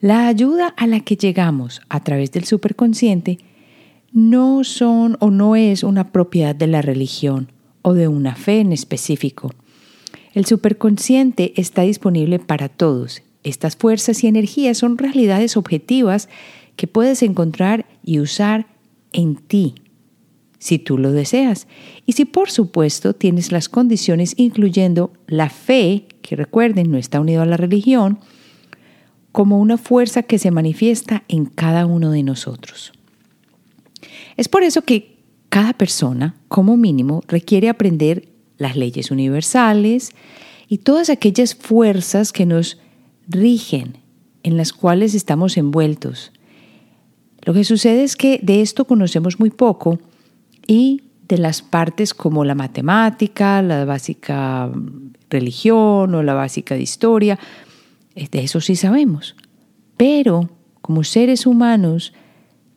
La 0.01 0.27
ayuda 0.27 0.73
a 0.75 0.87
la 0.87 0.99
que 0.99 1.15
llegamos 1.15 1.81
a 1.87 2.03
través 2.03 2.33
del 2.33 2.43
superconsciente 2.43 3.37
no 4.11 4.65
son 4.65 5.15
o 5.21 5.31
no 5.31 5.55
es 5.55 5.83
una 5.83 6.11
propiedad 6.11 6.53
de 6.53 6.67
la 6.67 6.81
religión 6.81 7.49
o 7.81 7.93
de 7.93 8.09
una 8.09 8.35
fe 8.35 8.59
en 8.59 8.73
específico. 8.73 9.51
El 10.33 10.45
superconsciente 10.45 11.53
está 11.57 11.81
disponible 11.81 12.39
para 12.39 12.69
todos. 12.69 13.21
Estas 13.43 13.75
fuerzas 13.75 14.23
y 14.23 14.27
energías 14.27 14.77
son 14.77 14.97
realidades 14.97 15.57
objetivas 15.57 16.29
que 16.75 16.87
puedes 16.87 17.21
encontrar 17.21 17.85
y 18.03 18.19
usar 18.19 18.67
en 19.11 19.35
ti, 19.35 19.75
si 20.57 20.79
tú 20.79 20.97
lo 20.97 21.11
deseas. 21.11 21.67
Y 22.05 22.13
si 22.13 22.25
por 22.25 22.49
supuesto 22.49 23.13
tienes 23.13 23.51
las 23.51 23.67
condiciones, 23.67 24.33
incluyendo 24.37 25.11
la 25.27 25.49
fe, 25.49 26.05
que 26.21 26.35
recuerden 26.35 26.91
no 26.91 26.97
está 26.97 27.19
unido 27.19 27.41
a 27.41 27.45
la 27.45 27.57
religión, 27.57 28.19
como 29.31 29.59
una 29.59 29.77
fuerza 29.77 30.23
que 30.23 30.39
se 30.39 30.51
manifiesta 30.51 31.23
en 31.27 31.45
cada 31.45 31.85
uno 31.85 32.11
de 32.11 32.23
nosotros. 32.23 32.91
Es 34.37 34.47
por 34.47 34.63
eso 34.63 34.83
que 34.83 35.17
cada 35.49 35.73
persona, 35.73 36.35
como 36.47 36.77
mínimo, 36.77 37.23
requiere 37.27 37.69
aprender 37.69 38.30
las 38.61 38.77
leyes 38.77 39.11
universales 39.11 40.11
y 40.67 40.77
todas 40.77 41.09
aquellas 41.09 41.55
fuerzas 41.55 42.31
que 42.31 42.45
nos 42.45 42.77
rigen, 43.27 43.97
en 44.43 44.55
las 44.55 44.71
cuales 44.71 45.15
estamos 45.15 45.57
envueltos. 45.57 46.31
Lo 47.43 47.53
que 47.53 47.63
sucede 47.63 48.03
es 48.03 48.15
que 48.15 48.39
de 48.41 48.61
esto 48.61 48.85
conocemos 48.85 49.39
muy 49.39 49.49
poco 49.49 49.99
y 50.67 51.01
de 51.27 51.37
las 51.37 51.61
partes 51.61 52.13
como 52.13 52.45
la 52.45 52.55
matemática, 52.55 53.61
la 53.61 53.83
básica 53.85 54.71
religión 55.29 56.13
o 56.13 56.23
la 56.23 56.33
básica 56.33 56.75
de 56.75 56.81
historia, 56.83 57.39
eh, 58.15 58.27
de 58.31 58.43
eso 58.43 58.61
sí 58.61 58.75
sabemos. 58.75 59.35
Pero 59.97 60.49
como 60.81 61.03
seres 61.03 61.47
humanos, 61.47 62.13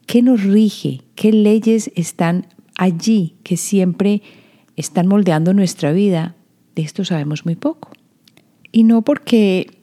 ¿qué 0.06 0.22
nos 0.22 0.44
rige? 0.44 1.02
¿Qué 1.14 1.32
leyes 1.32 1.90
están 1.94 2.46
allí 2.76 3.34
que 3.42 3.56
siempre 3.56 4.22
están 4.76 5.06
moldeando 5.06 5.54
nuestra 5.54 5.92
vida, 5.92 6.34
de 6.74 6.82
esto 6.82 7.04
sabemos 7.04 7.44
muy 7.44 7.56
poco. 7.56 7.90
Y 8.72 8.82
no 8.82 9.02
porque 9.02 9.78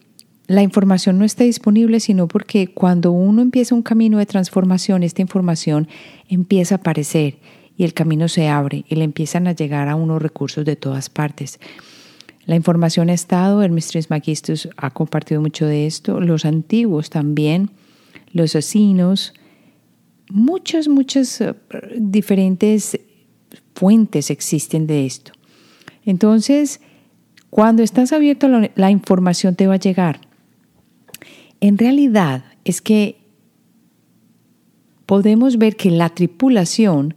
la 0.46 0.62
información 0.62 1.18
no 1.18 1.24
esté 1.24 1.44
disponible, 1.44 2.00
sino 2.00 2.28
porque 2.28 2.68
cuando 2.68 3.12
uno 3.12 3.40
empieza 3.42 3.74
un 3.74 3.82
camino 3.82 4.18
de 4.18 4.26
transformación, 4.26 5.02
esta 5.02 5.22
información 5.22 5.88
empieza 6.28 6.74
a 6.74 6.78
aparecer 6.78 7.38
y 7.76 7.84
el 7.84 7.94
camino 7.94 8.28
se 8.28 8.48
abre 8.48 8.84
y 8.88 8.96
le 8.96 9.04
empiezan 9.04 9.46
a 9.46 9.52
llegar 9.52 9.88
a 9.88 9.96
unos 9.96 10.20
recursos 10.20 10.64
de 10.64 10.76
todas 10.76 11.08
partes. 11.08 11.58
La 12.44 12.56
información 12.56 13.08
ha 13.08 13.14
estado, 13.14 13.62
Hermes 13.62 13.86
Trismegistus 13.86 14.68
ha 14.76 14.90
compartido 14.90 15.40
mucho 15.40 15.66
de 15.66 15.86
esto, 15.86 16.20
los 16.20 16.44
antiguos 16.44 17.08
también, 17.08 17.70
los 18.32 18.56
asinos, 18.56 19.32
muchas, 20.28 20.88
muchas 20.88 21.40
eh, 21.40 21.54
diferentes 21.96 22.98
fuentes 23.74 24.30
existen 24.30 24.86
de 24.86 25.06
esto. 25.06 25.32
Entonces, 26.04 26.80
cuando 27.50 27.82
estás 27.82 28.12
abierto, 28.12 28.48
la 28.74 28.90
información 28.90 29.54
te 29.54 29.66
va 29.66 29.74
a 29.74 29.78
llegar. 29.78 30.20
En 31.60 31.78
realidad 31.78 32.44
es 32.64 32.80
que 32.80 33.22
podemos 35.06 35.58
ver 35.58 35.76
que 35.76 35.90
la 35.90 36.08
tripulación, 36.08 37.14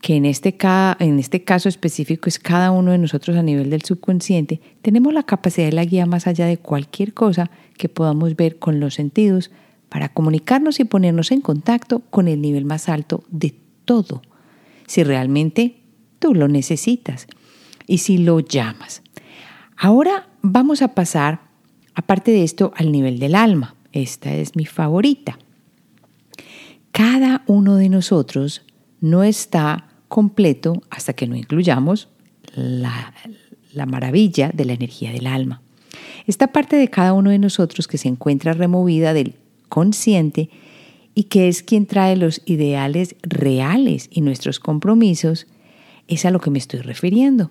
que 0.00 0.16
en 0.16 0.26
este, 0.26 0.56
en 0.98 1.18
este 1.18 1.44
caso 1.44 1.68
específico 1.68 2.28
es 2.28 2.38
cada 2.38 2.70
uno 2.70 2.90
de 2.90 2.98
nosotros 2.98 3.36
a 3.36 3.42
nivel 3.42 3.70
del 3.70 3.82
subconsciente, 3.82 4.60
tenemos 4.82 5.14
la 5.14 5.22
capacidad 5.22 5.66
de 5.68 5.72
la 5.72 5.84
guía 5.84 6.06
más 6.06 6.26
allá 6.26 6.46
de 6.46 6.58
cualquier 6.58 7.14
cosa 7.14 7.50
que 7.76 7.88
podamos 7.88 8.36
ver 8.36 8.58
con 8.58 8.80
los 8.80 8.94
sentidos 8.94 9.50
para 9.88 10.08
comunicarnos 10.08 10.80
y 10.80 10.84
ponernos 10.84 11.30
en 11.30 11.40
contacto 11.40 12.00
con 12.10 12.28
el 12.28 12.42
nivel 12.42 12.64
más 12.64 12.88
alto 12.88 13.24
de 13.30 13.54
todo. 13.84 14.22
Si 14.86 15.02
realmente 15.04 15.77
tú 16.18 16.34
lo 16.34 16.48
necesitas 16.48 17.26
y 17.86 17.98
si 17.98 18.18
lo 18.18 18.40
llamas. 18.40 19.02
Ahora 19.76 20.28
vamos 20.42 20.82
a 20.82 20.94
pasar, 20.94 21.40
aparte 21.94 22.30
de 22.30 22.44
esto, 22.44 22.72
al 22.76 22.92
nivel 22.92 23.18
del 23.18 23.34
alma. 23.34 23.74
Esta 23.92 24.34
es 24.34 24.56
mi 24.56 24.66
favorita. 24.66 25.38
Cada 26.92 27.42
uno 27.46 27.76
de 27.76 27.88
nosotros 27.88 28.62
no 29.00 29.22
está 29.22 29.88
completo 30.08 30.82
hasta 30.90 31.12
que 31.12 31.26
no 31.26 31.36
incluyamos 31.36 32.08
la, 32.54 33.14
la 33.72 33.86
maravilla 33.86 34.50
de 34.52 34.64
la 34.64 34.72
energía 34.72 35.12
del 35.12 35.26
alma. 35.26 35.62
Esta 36.26 36.48
parte 36.48 36.76
de 36.76 36.88
cada 36.88 37.12
uno 37.12 37.30
de 37.30 37.38
nosotros 37.38 37.88
que 37.88 37.98
se 37.98 38.08
encuentra 38.08 38.52
removida 38.52 39.14
del 39.14 39.34
consciente 39.68 40.50
y 41.14 41.24
que 41.24 41.48
es 41.48 41.62
quien 41.62 41.86
trae 41.86 42.16
los 42.16 42.42
ideales 42.44 43.16
reales 43.22 44.08
y 44.12 44.20
nuestros 44.20 44.60
compromisos, 44.60 45.46
es 46.08 46.24
a 46.24 46.30
lo 46.30 46.40
que 46.40 46.50
me 46.50 46.58
estoy 46.58 46.80
refiriendo. 46.80 47.48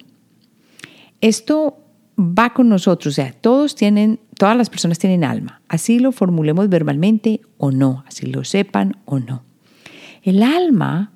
Esto 1.22 1.78
va 2.20 2.54
con 2.54 2.68
nosotros, 2.68 3.14
o 3.14 3.16
sea, 3.16 3.32
todos 3.32 3.76
tienen, 3.76 4.20
todas 4.38 4.58
las 4.58 4.70
personas 4.70 5.00
tienen 5.00 5.24
alma, 5.24 5.62
así 5.68 6.00
lo 6.00 6.12
formulemos 6.12 6.68
verbalmente 6.68 7.42
o 7.58 7.72
no, 7.72 8.04
así 8.08 8.26
lo 8.26 8.44
sepan 8.44 8.98
o 9.06 9.20
no. 9.20 9.44
El 10.24 10.44
alma 10.44 11.12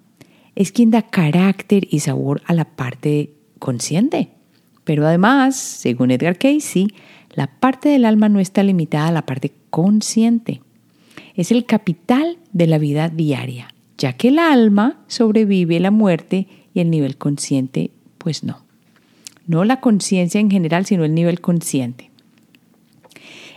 es 0.56 0.71
quien 0.71 0.91
da 0.91 1.01
carácter 1.01 1.88
y 1.89 1.99
sabor 1.99 2.41
a 2.45 2.54
la 2.54 2.65
parte 2.65 3.34
consciente. 3.60 4.30
Pero 4.84 5.06
además, 5.06 5.56
según 5.56 6.12
Edgar 6.12 6.38
Casey, 6.38 6.88
la 7.34 7.47
parte 7.47 7.89
del 7.89 8.06
alma 8.06 8.30
no 8.30 8.39
está 8.39 8.63
limitada 8.63 9.08
a 9.08 9.12
la 9.12 9.25
parte 9.25 9.54
consciente. 9.69 10.62
Es 11.36 11.51
el 11.51 11.65
capital 11.65 12.38
de 12.51 12.67
la 12.67 12.77
vida 12.77 13.10
diaria, 13.10 13.69
ya 13.97 14.13
que 14.13 14.30
el 14.30 14.39
alma 14.39 14.99
sobrevive 15.08 15.80
la 15.80 15.91
muerte 15.91 16.47
y 16.73 16.79
el 16.79 16.89
nivel 16.89 17.17
consciente, 17.17 17.91
pues 18.17 18.43
no. 18.43 18.60
No 19.47 19.65
la 19.65 19.79
conciencia 19.79 20.39
en 20.39 20.51
general, 20.51 20.86
sino 20.86 21.03
el 21.03 21.13
nivel 21.13 21.41
consciente. 21.41 22.12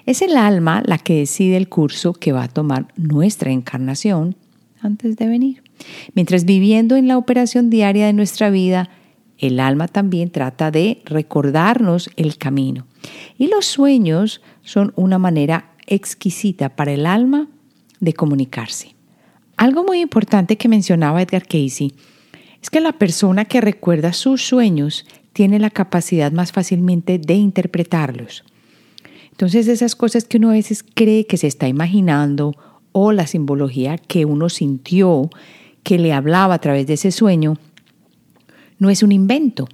Es 0.07 0.23
el 0.23 0.37
alma 0.37 0.83
la 0.85 0.99
que 0.99 1.19
decide 1.19 1.57
el 1.57 1.69
curso 1.69 2.13
que 2.13 2.33
va 2.33 2.45
a 2.45 2.49
tomar 2.49 2.89
nuestra 2.97 3.51
encarnación 3.51 4.37
antes 4.81 5.17
de 5.17 5.29
venir. 5.29 5.63
Mientras 6.15 6.45
viviendo 6.45 6.97
en 6.97 7.09
la 7.09 7.17
operación 7.17 7.71
diaria 7.71 8.07
de 8.07 8.13
nuestra 8.13 8.51
vida, 8.51 8.91
el 9.39 9.61
alma 9.61 9.89
también 9.89 10.31
trata 10.31 10.71
de 10.71 11.03
recordarnos 11.05 12.11
el 12.17 12.37
camino. 12.37 12.87
Y 13.39 13.49
los 13.49 13.67
sueños 13.67 14.43
son 14.63 14.93
una 14.97 15.19
manera 15.19 15.73
exquisita 15.87 16.77
para 16.77 16.93
el 16.93 17.07
alma 17.07 17.49
de 18.01 18.13
comunicarse. 18.13 18.95
Algo 19.57 19.85
muy 19.85 20.01
importante 20.01 20.57
que 20.57 20.69
mencionaba 20.69 21.23
Edgar 21.23 21.47
Casey 21.47 21.95
es 22.65 22.71
que 22.71 22.81
la 22.81 22.93
persona 22.93 23.45
que 23.45 23.61
recuerda 23.61 24.15
sus 24.15 24.41
sueños 24.41 25.05
tiene 25.35 25.59
la 25.59 25.69
capacidad 25.69 26.33
más 26.33 26.51
fácilmente 26.51 27.19
de 27.19 27.35
interpretarlos. 27.35 28.43
Entonces 29.33 29.69
esas 29.69 29.95
cosas 29.95 30.25
que 30.25 30.39
uno 30.39 30.49
a 30.49 30.55
veces 30.55 30.83
cree 30.83 31.27
que 31.27 31.37
se 31.37 31.47
está 31.47 31.69
imaginando 31.69 32.57
o 32.93 33.13
la 33.13 33.27
simbología 33.27 33.99
que 33.99 34.25
uno 34.25 34.49
sintió 34.49 35.29
que 35.83 35.99
le 35.99 36.15
hablaba 36.15 36.55
a 36.55 36.59
través 36.59 36.87
de 36.87 36.95
ese 36.95 37.11
sueño, 37.11 37.59
no 38.79 38.89
es 38.89 39.03
un 39.03 39.13
invento, 39.13 39.69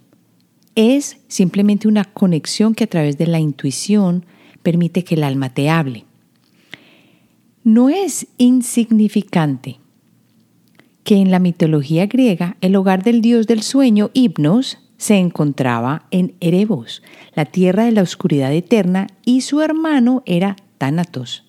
es 0.74 1.18
simplemente 1.29 1.87
una 1.87 2.07
conexión 2.07 2.74
que 2.74 2.83
a 2.83 2.88
través 2.88 3.16
de 3.16 3.29
la 3.29 3.38
intuición 3.38 4.26
permite 4.64 5.05
que 5.05 5.14
el 5.14 5.22
alma 5.22 5.55
te 5.55 5.70
hable. 5.70 6.07
No 7.62 7.88
es 7.88 8.26
insignificante 8.37 9.80
que 11.04 11.16
en 11.16 11.30
la 11.30 11.38
mitología 11.38 12.06
griega 12.06 12.56
el 12.60 12.76
hogar 12.76 13.02
del 13.02 13.20
dios 13.20 13.46
del 13.46 13.62
sueño, 13.62 14.10
Hipnos, 14.12 14.78
se 14.96 15.16
encontraba 15.16 16.06
en 16.10 16.34
Erebos, 16.40 17.02
la 17.34 17.46
tierra 17.46 17.84
de 17.84 17.92
la 17.92 18.02
oscuridad 18.02 18.52
eterna, 18.52 19.06
y 19.24 19.40
su 19.40 19.62
hermano 19.62 20.22
era 20.26 20.56
Tánatos, 20.76 21.44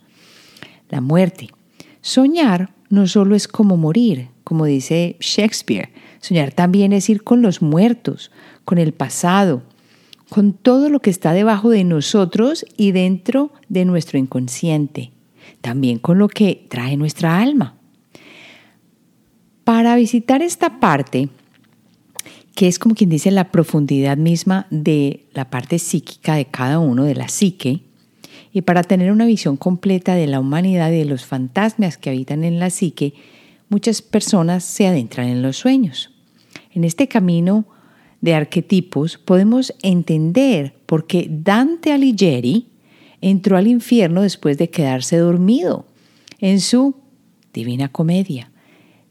la 0.90 1.02
muerte. 1.02 1.50
Soñar 2.02 2.74
no 2.90 3.08
solo 3.08 3.36
es 3.36 3.48
como 3.48 3.76
morir, 3.76 4.30
como 4.46 4.66
dice 4.66 5.18
Shakespeare, 5.20 5.90
soñar 6.22 6.52
también 6.54 6.94
es 6.94 7.10
ir 7.10 7.24
con 7.24 7.42
los 7.42 7.62
muertos, 7.62 8.32
con 8.64 8.78
el 8.78 8.94
pasado, 8.94 9.64
con 10.30 10.54
todo 10.54 10.90
lo 10.90 11.02
que 11.02 11.10
está 11.10 11.34
debajo 11.34 11.70
de 11.70 11.84
nosotros 11.84 12.66
y 12.78 12.94
dentro 12.94 13.52
de 13.68 13.84
nuestro 13.84 14.18
inconsciente, 14.18 15.12
también 15.60 16.00
con 16.00 16.20
lo 16.20 16.30
que 16.30 16.68
trae 16.70 16.96
nuestra 16.96 17.40
alma. 17.42 17.76
Para 19.64 19.96
visitar 19.96 20.42
esta 20.42 20.80
parte, 20.80 21.30
que 22.56 22.68
es 22.68 22.80
como 22.80 22.96
quien 22.96 23.10
dice 23.10 23.32
la 23.32 23.52
profundidad 23.52 24.18
misma 24.18 24.68
de 24.70 25.26
la 25.34 25.50
parte 25.50 25.80
psíquica 25.80 26.36
de 26.36 26.46
cada 26.46 26.80
uno, 26.80 27.04
de 27.04 27.16
la 27.16 27.28
psique, 27.28 27.82
y 28.54 28.62
para 28.62 28.84
tener 28.84 29.12
una 29.12 29.26
visión 29.26 29.58
completa 29.58 30.16
de 30.16 30.28
la 30.28 30.40
humanidad 30.40 30.92
y 30.92 30.98
de 30.98 31.06
los 31.06 31.26
fantasmas 31.26 31.98
que 31.98 32.10
habitan 32.10 32.44
en 32.44 32.60
la 32.60 32.70
psique, 32.70 33.14
muchas 33.70 34.02
personas 34.02 34.64
se 34.64 34.88
adentran 34.88 35.28
en 35.28 35.42
los 35.42 35.58
sueños. 35.58 36.12
En 36.74 36.84
este 36.84 37.08
camino 37.08 37.66
de 38.20 38.34
arquetipos 38.36 39.18
podemos 39.18 39.74
entender 39.82 40.76
por 40.86 41.08
qué 41.08 41.28
Dante 41.30 41.94
Alighieri 41.94 42.68
entró 43.22 43.58
al 43.58 43.68
infierno 43.68 44.22
después 44.22 44.58
de 44.58 44.70
quedarse 44.70 45.18
dormido 45.18 45.86
en 46.40 46.60
su 46.60 46.96
Divina 47.54 47.90
Comedia. 47.90 48.51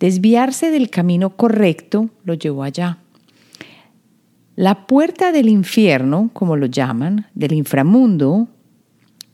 Desviarse 0.00 0.70
del 0.70 0.88
camino 0.88 1.36
correcto 1.36 2.08
lo 2.24 2.32
llevó 2.34 2.62
allá. 2.62 2.98
La 4.56 4.86
puerta 4.86 5.30
del 5.30 5.48
infierno, 5.48 6.30
como 6.32 6.56
lo 6.56 6.66
llaman, 6.66 7.26
del 7.34 7.52
inframundo, 7.52 8.48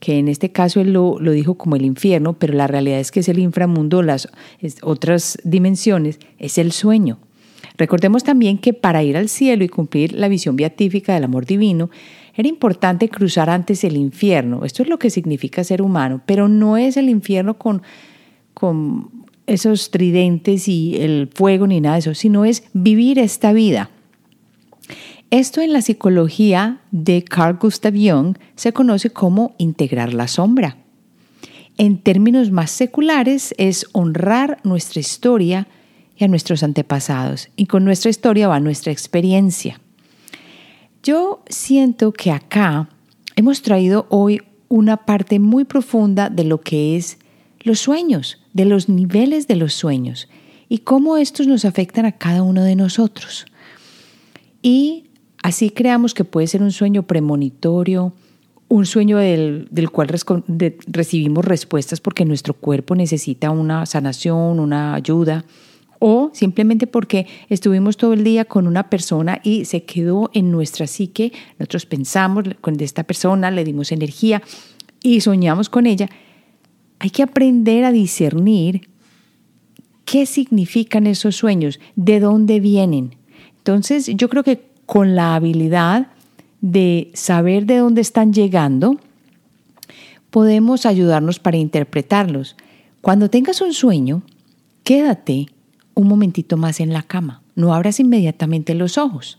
que 0.00 0.18
en 0.18 0.29
este 0.29 0.50
caso 0.52 0.81
él 0.81 0.92
lo, 0.92 1.18
dijo 1.18 1.55
como 1.55 1.76
el 1.76 1.85
infierno, 1.85 2.35
pero 2.35 2.52
la 2.52 2.66
realidad 2.66 2.98
es 2.98 3.11
que 3.11 3.20
es 3.20 3.29
el 3.29 3.38
inframundo, 3.38 4.02
las 4.02 4.29
otras 4.83 5.38
dimensiones, 5.44 6.18
es 6.38 6.59
el 6.59 6.72
sueño. 6.72 7.18
Recordemos 7.79 8.24
también 8.24 8.59
que 8.59 8.72
para 8.72 9.02
ir 9.02 9.16
al 9.16 9.29
cielo 9.29 9.64
y 9.64 9.68
cumplir 9.68 10.12
la 10.12 10.29
visión 10.29 10.57
beatífica 10.57 11.14
del 11.14 11.24
amor 11.24 11.46
divino, 11.46 11.90
era 12.35 12.48
importante 12.48 13.09
cruzar 13.09 13.50
antes 13.50 13.85
el 13.85 13.96
infierno. 13.96 14.64
Esto 14.64 14.83
es 14.83 14.88
lo 14.88 14.98
que 14.98 15.11
significa 15.11 15.64
ser 15.64 15.81
humano, 15.81 16.22
pero 16.26 16.48
no 16.48 16.76
es 16.76 16.96
el 16.96 17.09
infierno 17.09 17.57
con, 17.57 17.83
con 18.52 19.25
esos 19.46 19.90
tridentes 19.90 20.68
y 20.68 20.96
el 20.96 21.28
fuego 21.32 21.66
ni 21.66 21.80
nada 21.80 21.96
de 21.96 22.00
eso, 22.00 22.14
sino 22.14 22.44
es 22.44 22.64
vivir 22.72 23.18
esta 23.18 23.52
vida. 23.52 23.90
Esto 25.30 25.61
en 25.61 25.72
la 25.72 25.82
psicología 25.82 26.80
de 26.92 27.24
Carl 27.24 27.59
Gustav 27.61 27.94
Jung 27.94 28.37
se 28.54 28.72
conoce 28.72 29.11
como 29.11 29.54
integrar 29.59 30.14
la 30.14 30.28
sombra. 30.28 30.78
En 31.78 31.98
términos 31.98 32.50
más 32.50 32.70
seculares 32.70 33.54
es 33.59 33.87
honrar 33.92 34.59
nuestra 34.62 35.00
historia 35.00 35.66
y 36.16 36.24
a 36.24 36.28
nuestros 36.28 36.62
antepasados. 36.62 37.48
Y 37.56 37.66
con 37.66 37.85
nuestra 37.85 38.11
historia 38.11 38.48
va 38.48 38.61
nuestra 38.61 38.92
experiencia. 38.92 39.80
Yo 41.02 41.42
siento 41.48 42.12
que 42.12 42.30
acá 42.30 42.88
hemos 43.37 43.62
traído 43.62 44.06
hoy 44.09 44.40
una 44.68 44.96
parte 44.96 45.38
muy 45.38 45.64
profunda 45.64 46.30
de 46.30 46.44
lo 46.44 46.61
que 46.61 46.96
es 46.96 47.18
los 47.61 47.80
sueños, 47.80 48.40
de 48.56 48.64
los 48.64 48.88
niveles 48.88 49.46
de 49.46 49.56
los 49.56 49.74
sueños 49.74 50.28
y 50.68 50.78
cómo 50.78 51.18
estos 51.18 51.46
nos 51.46 51.66
afectan 51.66 52.06
a 52.06 52.12
cada 52.12 52.42
uno 52.42 52.64
de 52.64 52.74
nosotros. 52.74 53.44
Y 54.62 55.04
así 55.42 55.68
creamos 55.68 56.14
que 56.14 56.24
puede 56.24 56.46
ser 56.46 56.62
un 56.62 56.72
sueño 56.72 57.02
premonitorio, 57.02 58.14
un 58.68 58.86
sueño 58.86 59.18
del, 59.18 59.90
cual 59.92 60.08
recibimos 60.88 61.44
respuestas 61.44 62.00
porque 62.00 62.24
nuestro 62.24 62.54
cuerpo 62.54 62.96
necesita 62.96 63.50
una 63.50 63.84
sanación, 63.84 64.58
una 64.58 64.94
ayuda, 64.94 65.44
o 65.98 66.30
simplemente 66.32 66.86
porque 66.86 67.26
estuvimos 67.50 67.98
todo 67.98 68.14
el 68.14 68.24
día 68.24 68.46
con 68.46 68.66
una 68.66 68.88
persona 68.88 69.40
y 69.44 69.66
se 69.66 69.84
quedó 69.84 70.30
en 70.32 70.50
nuestra 70.50 70.86
psique, 70.86 71.32
nosotros 71.58 71.84
pensamos 71.84 72.44
con 72.62 72.80
esta 72.80 73.04
persona, 73.04 73.50
le 73.50 73.64
dimos 73.64 73.92
energía 73.92 74.42
y 75.02 75.20
soñamos 75.20 75.68
con 75.68 75.86
ella. 75.86 76.08
Hay 76.98 77.11
que 77.11 77.22
aprender 77.22 77.85
a 77.85 77.92
discernir 77.92 78.88
qué 80.04 80.24
significan 80.24 81.06
esos 81.06 81.37
sueños, 81.37 81.80
de 81.96 82.20
dónde 82.20 82.61
vienen. 82.61 83.16
Entonces, 83.59 84.06
yo 84.14 84.28
creo 84.28 84.44
que 84.44 84.62
con 84.87 85.16
la 85.16 85.35
habilidad 85.35 86.09
de 86.61 87.11
saber 87.12 87.66
de 87.66 87.78
dónde 87.78 88.00
están 88.00 88.32
llegando, 88.32 88.98
podemos 90.30 90.87
ayudarnos 90.87 91.38
para 91.38 91.56
interpretarlos. 91.56 92.56
Cuando 93.00 93.28
tengas 93.28 93.61
un 93.61 93.72
sueño, 93.72 94.22
quédate 94.84 95.47
un 95.94 96.09
momentito 96.09 96.57
más 96.57 96.80
en 96.80 96.92
la 96.92 97.03
cama. 97.03 97.42
No 97.55 97.74
abras 97.74 98.01
inmediatamente 98.01 98.74
los 98.74 98.99
ojos. 98.99 99.38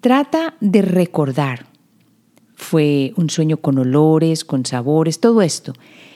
Trata 0.00 0.54
de 0.60 0.82
recordar. 0.82 1.66
Fue 2.54 3.12
un 3.16 3.30
sueño 3.30 3.56
con 3.56 3.78
olores, 3.78 4.44
con 4.44 4.64
sabores, 4.66 5.20
todo 5.20 5.42
esto. 5.42 5.72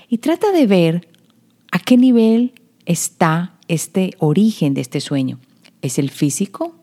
Y 0.09 0.18
trata 0.18 0.52
de 0.52 0.66
ver 0.66 1.09
a 1.70 1.78
qué 1.78 1.96
nivel 1.96 2.54
está 2.86 3.59
este 3.68 4.12
origen 4.18 4.74
de 4.74 4.80
este 4.80 5.00
sueño. 5.00 5.38
¿Es 5.82 5.98
el 5.98 6.11
físico? 6.11 6.74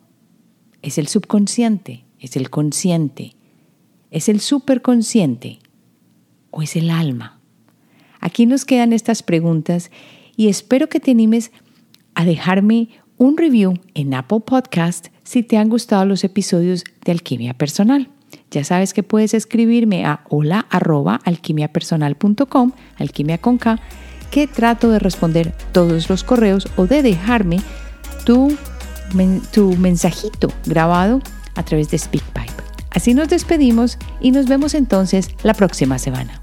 ¿Es 0.82 0.98
el 0.98 1.08
subconsciente? 1.08 2.06
¿Es 2.20 2.36
el 2.36 2.50
consciente? 2.50 3.36
¿Es 4.12 4.30
el 4.30 4.40
superconsciente? 4.40 5.60
¿O 6.52 6.62
es 6.62 6.76
el 6.76 6.92
alma? 6.92 7.42
Aquí 8.20 8.46
nos 8.46 8.64
quedan 8.66 8.94
estas 8.94 9.24
preguntas 9.24 9.92
y 10.38 10.48
espero 10.48 10.88
que 10.88 11.00
te 11.00 11.12
animes 11.12 11.52
a 12.14 12.26
dejarme 12.26 12.90
un 13.18 13.38
review 13.38 13.80
en 13.94 14.14
Apple 14.14 14.42
Podcast 14.46 15.08
si 15.24 15.44
te 15.44 15.58
han 15.58 15.70
gustado 15.70 16.06
los 16.06 16.24
episodios 16.24 16.84
de 17.04 17.12
Alquimia 17.12 17.56
Personal. 17.56 18.10
Ya 18.52 18.64
sabes 18.64 18.94
que 18.94 19.04
puedes 19.04 19.34
escribirme 19.34 20.06
a 20.06 20.22
hola 20.30 20.66
alquimia 22.98 23.38
con 23.38 23.58
K, 23.58 23.80
que 24.32 24.48
trato 24.48 24.90
de 24.90 25.00
responder 25.00 25.54
todos 25.72 26.10
los 26.10 26.24
correos 26.24 26.68
o 26.78 26.88
de 26.88 27.02
dejarme 27.02 27.60
tu, 28.26 28.56
tu 29.54 29.76
mensajito 29.78 30.50
grabado 30.66 31.22
a 31.56 31.64
través 31.64 31.90
de 31.90 31.98
SpeakPipe. 31.98 32.64
Así 32.92 33.14
nos 33.14 33.28
despedimos 33.28 33.98
y 34.22 34.32
nos 34.32 34.48
vemos 34.48 34.74
entonces 34.74 35.30
la 35.44 35.54
próxima 35.54 36.00
semana. 36.00 36.42